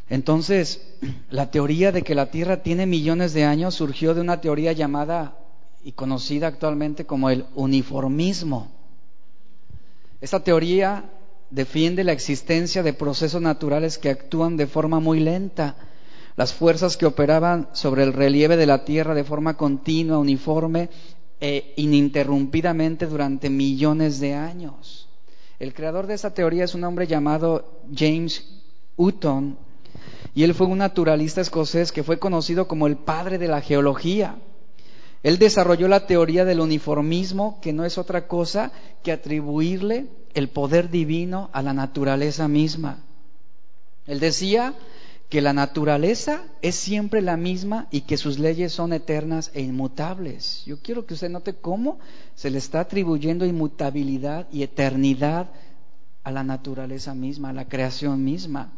[0.08, 0.82] Entonces,
[1.30, 5.38] la teoría de que la Tierra tiene millones de años surgió de una teoría llamada
[5.84, 8.70] y conocida actualmente como el uniformismo.
[10.20, 11.04] Esta teoría
[11.50, 15.76] defiende la existencia de procesos naturales que actúan de forma muy lenta
[16.36, 20.88] las fuerzas que operaban sobre el relieve de la Tierra de forma continua, uniforme
[21.40, 25.08] e ininterrumpidamente durante millones de años.
[25.58, 28.62] El creador de esa teoría es un hombre llamado James
[28.96, 29.58] Hutton
[30.34, 34.36] y él fue un naturalista escocés que fue conocido como el padre de la geología.
[35.22, 38.72] Él desarrolló la teoría del uniformismo, que no es otra cosa
[39.02, 43.04] que atribuirle el poder divino a la naturaleza misma.
[44.06, 44.74] Él decía
[45.32, 50.62] que la naturaleza es siempre la misma y que sus leyes son eternas e inmutables.
[50.66, 51.98] Yo quiero que usted note cómo
[52.34, 55.48] se le está atribuyendo inmutabilidad y eternidad
[56.22, 58.74] a la naturaleza misma, a la creación misma.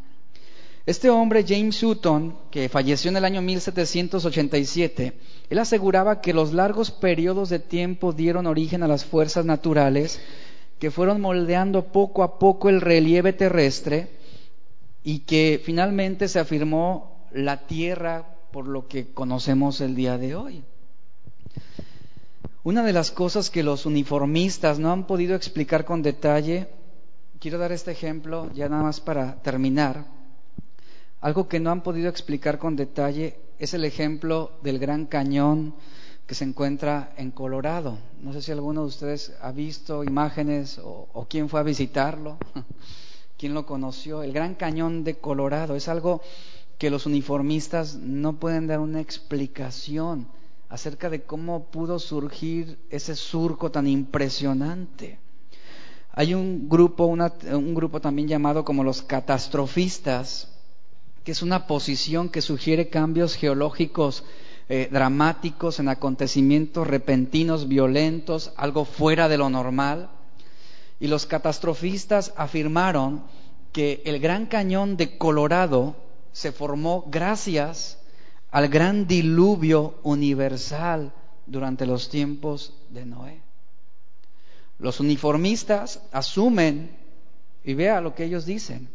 [0.85, 5.11] Este hombre, James Hutton, que falleció en el año 1787,
[5.49, 10.21] él aseguraba que los largos periodos de tiempo dieron origen a las fuerzas naturales
[10.79, 14.23] que fueron moldeando poco a poco el relieve terrestre
[15.05, 20.63] y que finalmente se afirmó la tierra por lo que conocemos el día de hoy.
[22.63, 26.67] Una de las cosas que los uniformistas no han podido explicar con detalle,
[27.39, 30.05] quiero dar este ejemplo ya nada más para terminar,
[31.21, 35.75] algo que no han podido explicar con detalle es el ejemplo del Gran Cañón
[36.25, 37.99] que se encuentra en Colorado.
[38.23, 42.39] No sé si alguno de ustedes ha visto imágenes o, o quién fue a visitarlo.
[43.37, 44.23] ¿Quién lo conoció?
[44.23, 46.21] El Gran Cañón de Colorado es algo
[46.77, 50.27] que los uniformistas no pueden dar una explicación
[50.69, 55.19] acerca de cómo pudo surgir ese surco tan impresionante.
[56.11, 60.49] Hay un grupo, un grupo también llamado como los catastrofistas,
[61.25, 64.23] que es una posición que sugiere cambios geológicos
[64.69, 70.09] eh, dramáticos en acontecimientos repentinos, violentos, algo fuera de lo normal.
[70.99, 73.23] Y los catastrofistas afirmaron
[73.71, 75.95] que el Gran Cañón de Colorado
[76.31, 77.99] se formó gracias
[78.51, 81.11] al gran diluvio universal
[81.45, 83.41] durante los tiempos de Noé.
[84.79, 86.95] Los uniformistas asumen,
[87.63, 88.89] y vea lo que ellos dicen,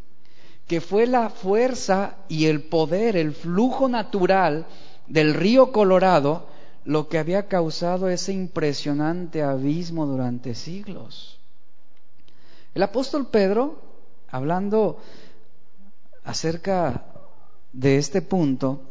[0.67, 4.65] que fue la fuerza y el poder, el flujo natural
[5.07, 6.47] del río Colorado
[6.85, 11.40] lo que había causado ese impresionante abismo durante siglos.
[12.73, 13.81] El apóstol Pedro,
[14.29, 14.97] hablando
[16.23, 17.05] acerca
[17.73, 18.81] de este punto,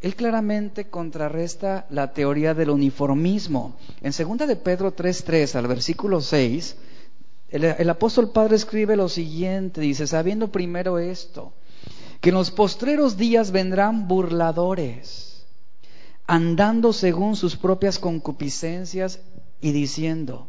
[0.00, 3.76] él claramente contrarresta la teoría del uniformismo.
[4.02, 6.76] En 2 de Pedro 3.3 al versículo 6,
[7.48, 11.52] el, el, apóstol Padre escribe lo siguiente, dice, sabiendo primero esto,
[12.20, 15.46] que en los postreros días vendrán burladores,
[16.26, 19.20] andando según sus propias concupiscencias
[19.60, 20.48] y diciendo,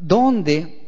[0.00, 0.87] ¿dónde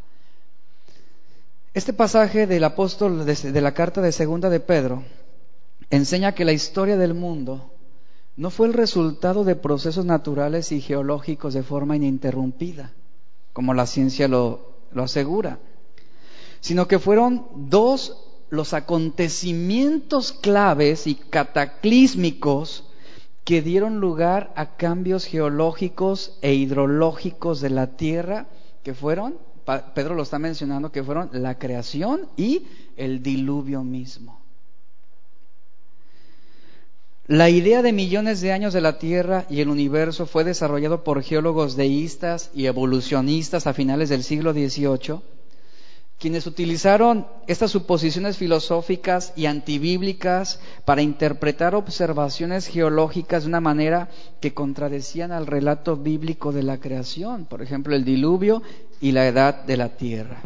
[1.73, 5.03] este pasaje del apóstol de, la carta de segunda de Pedro
[5.89, 7.71] enseña que la historia del mundo
[8.35, 12.91] no fue el resultado de procesos naturales y geológicos de forma ininterrumpida,
[13.53, 15.59] como la ciencia lo, lo asegura,
[16.59, 18.17] sino que fueron dos
[18.49, 22.83] los acontecimientos claves y cataclísmicos
[23.45, 28.47] que dieron lugar a cambios geológicos e hidrológicos de la Tierra,
[28.83, 29.37] que fueron
[29.93, 34.41] Pedro lo está mencionando, que fueron la creación y el diluvio mismo.
[37.27, 41.23] La idea de millones de años de la Tierra y el universo fue desarrollado por
[41.23, 45.21] geólogos deístas y evolucionistas a finales del siglo XVIII,
[46.19, 54.09] quienes utilizaron estas suposiciones filosóficas y antibíblicas para interpretar observaciones geológicas de una manera
[54.41, 58.61] que contradecían al relato bíblico de la creación, por ejemplo, el diluvio
[59.01, 60.41] y la edad de la tierra.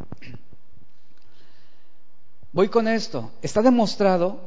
[2.53, 3.31] Voy con esto.
[3.41, 4.39] Está demostrado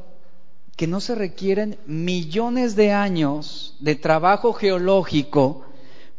[0.75, 5.65] que no se requieren millones de años de trabajo geológico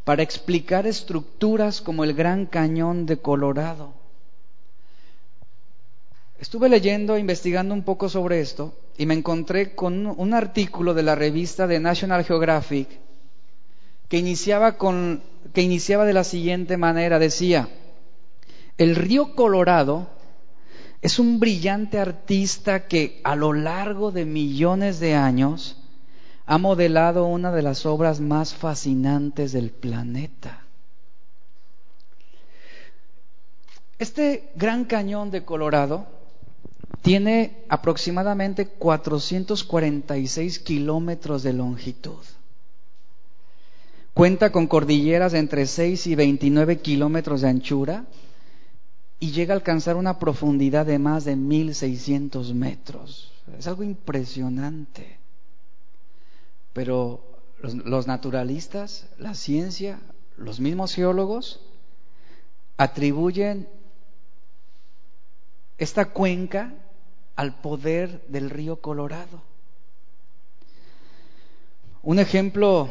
[0.05, 3.93] para explicar estructuras como el Gran Cañón de Colorado.
[6.39, 11.15] Estuve leyendo, investigando un poco sobre esto y me encontré con un artículo de la
[11.15, 12.89] revista de National Geographic
[14.09, 14.77] que iniciaba,
[15.53, 17.19] que iniciaba de la siguiente manera.
[17.19, 17.69] Decía,
[18.81, 20.09] el río Colorado
[21.03, 25.77] es un brillante artista que a lo largo de millones de años
[26.47, 30.63] ha modelado una de las obras más fascinantes del planeta.
[33.99, 36.07] Este gran cañón de Colorado
[37.03, 42.25] tiene aproximadamente 446 kilómetros de longitud.
[44.15, 48.07] Cuenta con cordilleras de entre 6 y 29 kilómetros de anchura
[49.21, 53.31] y llega a alcanzar una profundidad de más de 1600 metros.
[53.59, 55.19] Es algo impresionante.
[56.73, 57.23] Pero
[57.61, 60.01] los, naturalistas, la ciencia,
[60.39, 61.61] los mismos geólogos
[62.79, 63.69] atribuyen
[65.77, 66.73] esta cuenca
[67.37, 69.43] al poder del río Colorado.
[72.03, 72.89] Un ejemplo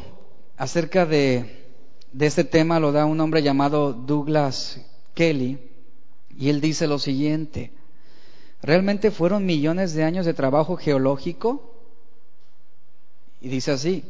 [0.57, 1.71] acerca de,
[2.11, 4.79] de, este tema lo da un hombre llamado Douglas
[5.15, 5.68] Kelly,
[6.39, 7.73] y él dice lo siguiente,
[8.61, 11.75] ¿realmente fueron millones de años de trabajo geológico?
[13.41, 14.05] Y dice así,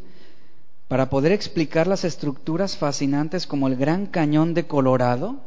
[0.88, 5.42] para poder explicar las estructuras fascinantes como el Gran Cañón de Colorado,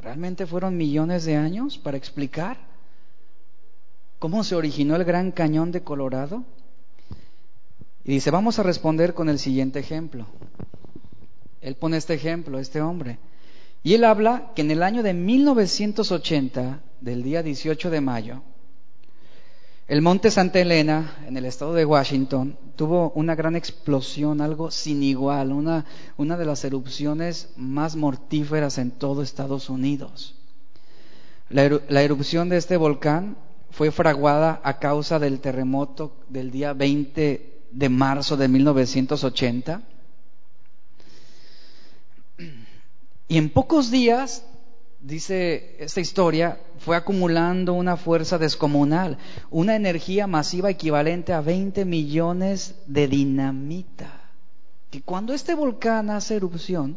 [0.00, 2.56] ¿realmente fueron millones de años para explicar
[4.20, 6.44] cómo se originó el Gran Cañón de Colorado?
[8.04, 10.26] Y dice, vamos a responder con el siguiente ejemplo.
[11.60, 13.18] Él pone este ejemplo, este hombre.
[13.82, 18.42] Y él habla que en el año de 1980, del día 18 de mayo,
[19.88, 25.02] el monte Santa Elena, en el estado de Washington, tuvo una gran explosión, algo sin
[25.02, 25.84] igual, una,
[26.16, 30.36] una de las erupciones más mortíferas en todo Estados Unidos.
[31.48, 33.36] La, la erupción de este volcán
[33.70, 39.82] fue fraguada a causa del terremoto del día 20 de marzo de 1980
[43.30, 44.44] Y en pocos días,
[44.98, 49.18] dice esta historia, fue acumulando una fuerza descomunal,
[49.52, 54.32] una energía masiva equivalente a 20 millones de dinamita.
[54.90, 56.96] Que cuando este volcán hace erupción,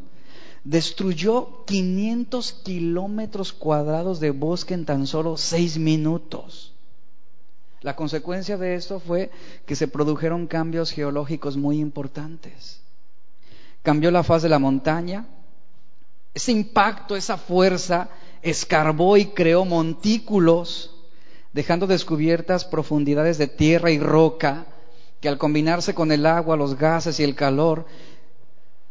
[0.63, 6.73] destruyó 500 kilómetros cuadrados de bosque en tan solo seis minutos.
[7.81, 9.29] La consecuencia de esto fue
[9.67, 12.81] que se produjeron cambios geológicos muy importantes.
[13.83, 15.27] cambió la faz de la montaña.
[16.33, 18.09] Ese impacto, esa fuerza,
[18.41, 20.95] escarbó y creó montículos,
[21.53, 24.65] dejando descubiertas profundidades de tierra y roca,
[25.21, 27.85] que al combinarse con el agua, los gases y el calor,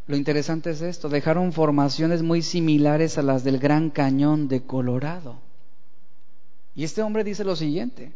[0.07, 5.41] lo interesante es esto, dejaron formaciones muy similares a las del Gran Cañón de Colorado.
[6.75, 8.13] Y este hombre dice lo siguiente,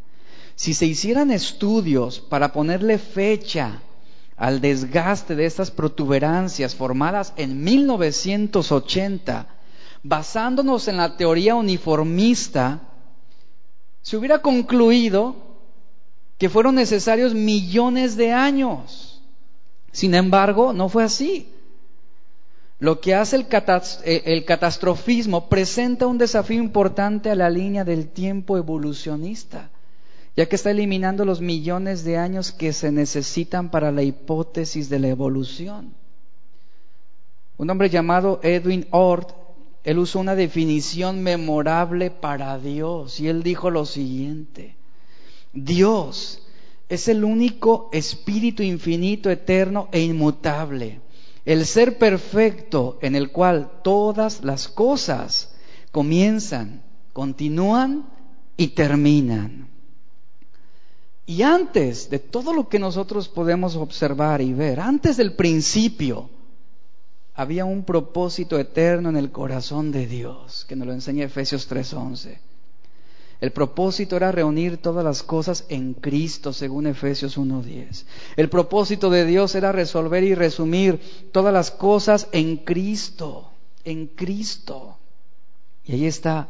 [0.55, 3.82] si se hicieran estudios para ponerle fecha
[4.37, 9.47] al desgaste de estas protuberancias formadas en 1980,
[10.03, 12.81] basándonos en la teoría uniformista,
[14.03, 15.37] se hubiera concluido
[16.39, 19.23] que fueron necesarios millones de años.
[19.91, 21.49] Sin embargo, no fue así.
[22.79, 28.59] Lo que hace eh, el, catastrofismo presenta un desafío importante a la línea del tiempo
[28.59, 29.71] evolucionista,
[30.37, 34.99] ya que está eliminando los millones de años que se necesitan para la hipótesis de
[34.99, 35.95] la evolución.
[37.57, 39.29] Un hombre llamado Edwin Ord,
[39.83, 44.77] él usó una definición memorable para Dios y él dijo lo siguiente,
[45.55, 46.43] Dios
[46.89, 51.01] es el único espíritu infinito, eterno e inmutable
[51.47, 55.55] el ser perfecto en el cual todas las cosas
[55.93, 56.83] comienzan,
[57.13, 58.09] continúan
[58.57, 59.69] y terminan.
[61.27, 66.31] Y antes de todo lo que nosotros podemos observar y ver, antes del principio,
[67.35, 72.39] había un propósito eterno en el corazón de Dios, que nos lo enseña Efesios 3:11.
[73.40, 78.07] El propósito era reunir todas las cosas en Cristo, según Efesios 1.10.
[78.36, 81.01] El propósito de Dios era resolver y resumir
[81.32, 83.51] todas las cosas en Cristo,
[83.85, 84.97] en Cristo.
[85.85, 86.48] Y ahí está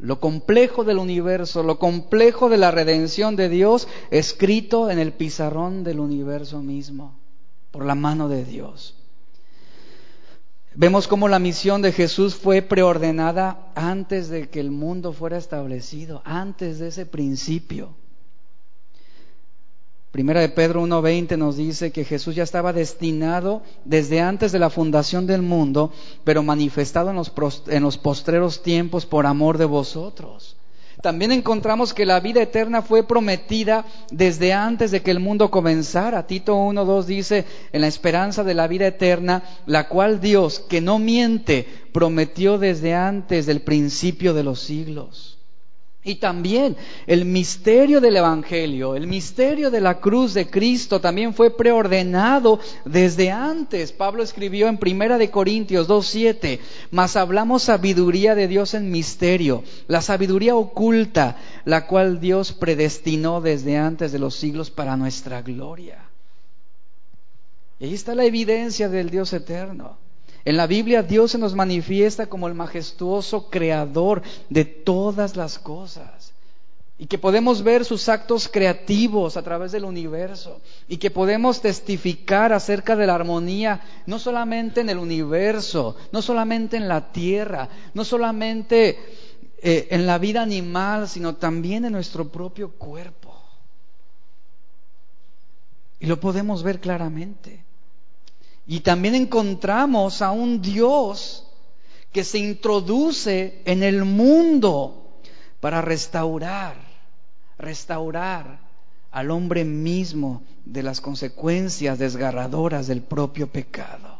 [0.00, 5.84] lo complejo del universo, lo complejo de la redención de Dios, escrito en el pizarrón
[5.84, 7.18] del universo mismo,
[7.70, 8.94] por la mano de Dios.
[10.74, 16.22] Vemos cómo la misión de Jesús fue preordenada antes de que el mundo fuera establecido,
[16.24, 17.96] antes de ese principio.
[20.10, 24.70] Primera de Pedro 1.20 nos dice que Jesús ya estaba destinado desde antes de la
[24.70, 25.92] fundación del mundo,
[26.24, 27.32] pero manifestado en los,
[27.66, 30.56] en los postreros tiempos por amor de vosotros.
[31.02, 36.26] También encontramos que la vida eterna fue prometida desde antes de que el mundo comenzara.
[36.26, 40.98] Tito 1.2 dice, en la esperanza de la vida eterna, la cual Dios, que no
[40.98, 45.37] miente, prometió desde antes del principio de los siglos.
[46.04, 46.76] Y también
[47.06, 53.32] el misterio del Evangelio, el misterio de la cruz de Cristo también fue preordenado desde
[53.32, 53.90] antes.
[53.92, 56.60] Pablo escribió en Primera de Corintios 2.7,
[56.92, 63.76] mas hablamos sabiduría de Dios en misterio, la sabiduría oculta, la cual Dios predestinó desde
[63.76, 66.08] antes de los siglos para nuestra gloria.
[67.80, 69.98] Y ahí está la evidencia del Dios eterno.
[70.48, 76.32] En la Biblia Dios se nos manifiesta como el majestuoso creador de todas las cosas.
[76.96, 80.62] Y que podemos ver sus actos creativos a través del universo.
[80.88, 86.78] Y que podemos testificar acerca de la armonía, no solamente en el universo, no solamente
[86.78, 88.98] en la tierra, no solamente
[89.60, 93.38] eh, en la vida animal, sino también en nuestro propio cuerpo.
[96.00, 97.67] Y lo podemos ver claramente.
[98.68, 101.46] Y también encontramos a un Dios
[102.12, 105.18] que se introduce en el mundo
[105.58, 106.76] para restaurar,
[107.56, 108.60] restaurar
[109.10, 114.18] al hombre mismo de las consecuencias desgarradoras del propio pecado.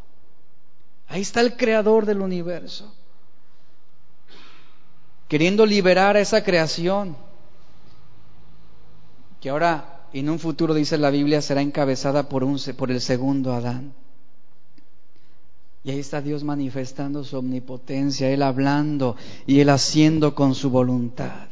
[1.09, 2.95] Ahí está el creador del universo,
[5.29, 7.17] queriendo liberar a esa creación
[9.43, 13.53] que ahora en un futuro, dice la Biblia, será encabezada por, un, por el segundo
[13.53, 13.93] Adán.
[15.85, 21.49] Y ahí está Dios manifestando su omnipotencia, Él hablando y Él haciendo con su voluntad.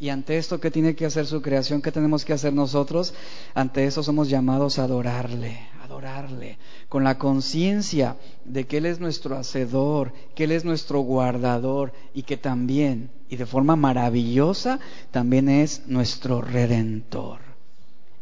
[0.00, 1.80] Y ante esto, ¿qué tiene que hacer su creación?
[1.80, 3.14] ¿Qué tenemos que hacer nosotros?
[3.54, 6.58] Ante eso somos llamados a adorarle, adorarle,
[6.88, 12.24] con la conciencia de que Él es nuestro hacedor, que Él es nuestro guardador y
[12.24, 14.80] que también, y de forma maravillosa,
[15.10, 17.38] también es nuestro redentor.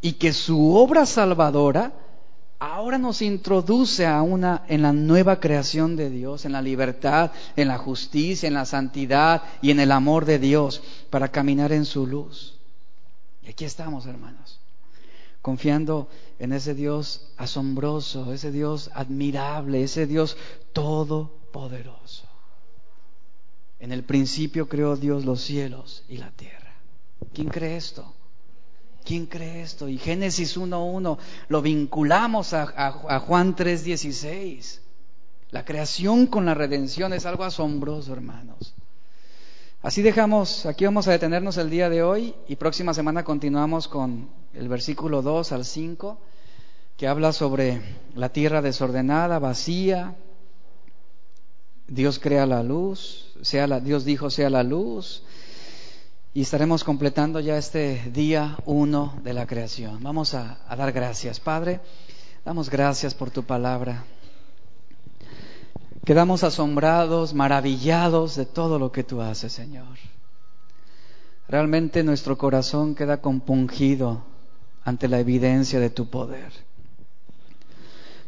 [0.02, 1.92] Y que su obra salvadora
[2.70, 7.66] ahora nos introduce a una en la nueva creación de Dios, en la libertad, en
[7.66, 10.80] la justicia, en la santidad y en el amor de Dios
[11.10, 12.54] para caminar en su luz.
[13.42, 14.60] Y aquí estamos, hermanos,
[15.40, 16.08] confiando
[16.38, 20.36] en ese Dios asombroso, ese Dios admirable, ese Dios
[20.72, 22.28] todopoderoso.
[23.80, 26.74] En el principio creó Dios los cielos y la tierra.
[27.34, 28.14] ¿Quién cree esto?
[29.04, 29.88] ¿Quién cree esto?
[29.88, 31.18] Y Génesis 1.1
[31.48, 34.80] lo vinculamos a, a, a Juan 3.16.
[35.50, 38.74] La creación con la redención es algo asombroso, hermanos.
[39.82, 44.28] Así dejamos, aquí vamos a detenernos el día de hoy y próxima semana continuamos con
[44.54, 46.18] el versículo 2 al 5,
[46.96, 47.82] que habla sobre
[48.14, 50.14] la tierra desordenada, vacía.
[51.88, 55.24] Dios crea la luz, sea la, Dios dijo sea la luz,
[56.34, 60.02] y estaremos completando ya este día uno de la creación.
[60.02, 61.80] Vamos a, dar gracias, Padre.
[62.44, 64.04] Damos gracias por tu palabra.
[66.04, 69.98] Quedamos asombrados, maravillados de todo lo que tú haces, Señor.
[71.48, 74.24] Realmente nuestro corazón queda compungido
[74.84, 76.50] ante la evidencia de tu poder.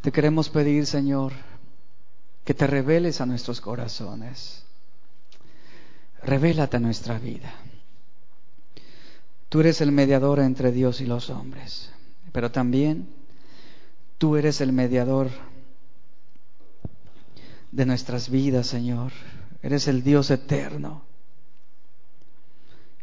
[0.03, 1.33] Te queremos pedir, Señor,
[2.45, 4.63] que te reveles a nuestros corazones.
[6.23, 7.53] Revélate a nuestra vida.
[9.55, 11.93] Tú eres el mediador entre Dios y los hombres,
[12.33, 13.07] pero también
[14.19, 15.31] tú eres el mediador
[17.71, 19.13] de nuestras vidas, Señor.
[19.63, 21.03] Eres el Dios eterno.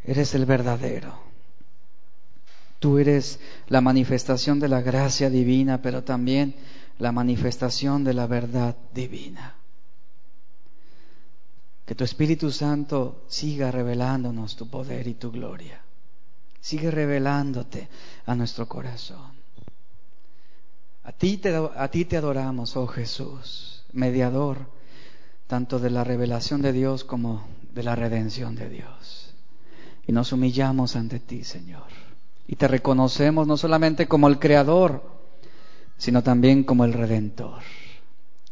[0.03, 1.17] Eres el verdadero.
[2.79, 6.53] Tú eres la manifestación de la gracia divina, pero también
[6.99, 9.55] la manifestación de la verdad divina.
[11.85, 15.81] Que tu Espíritu Santo siga revelándonos tu poder y tu gloria.
[16.61, 17.89] Sigue revelándote
[18.25, 19.41] a nuestro corazón.
[21.03, 24.67] A ti te, adoramos, oh Jesús mediador
[25.47, 29.33] tanto de la revelación de Dios como de la redención de Dios.
[30.07, 31.88] Y nos humillamos ante ti, Señor.
[32.47, 35.03] Y te reconocemos no solamente como el Creador,
[35.97, 37.61] sino también como el Redentor.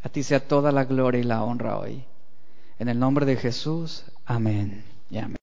[0.03, 2.03] A ti sea toda la gloria y la honra hoy.
[2.79, 5.37] En el nombre de Jesús, amén y amén.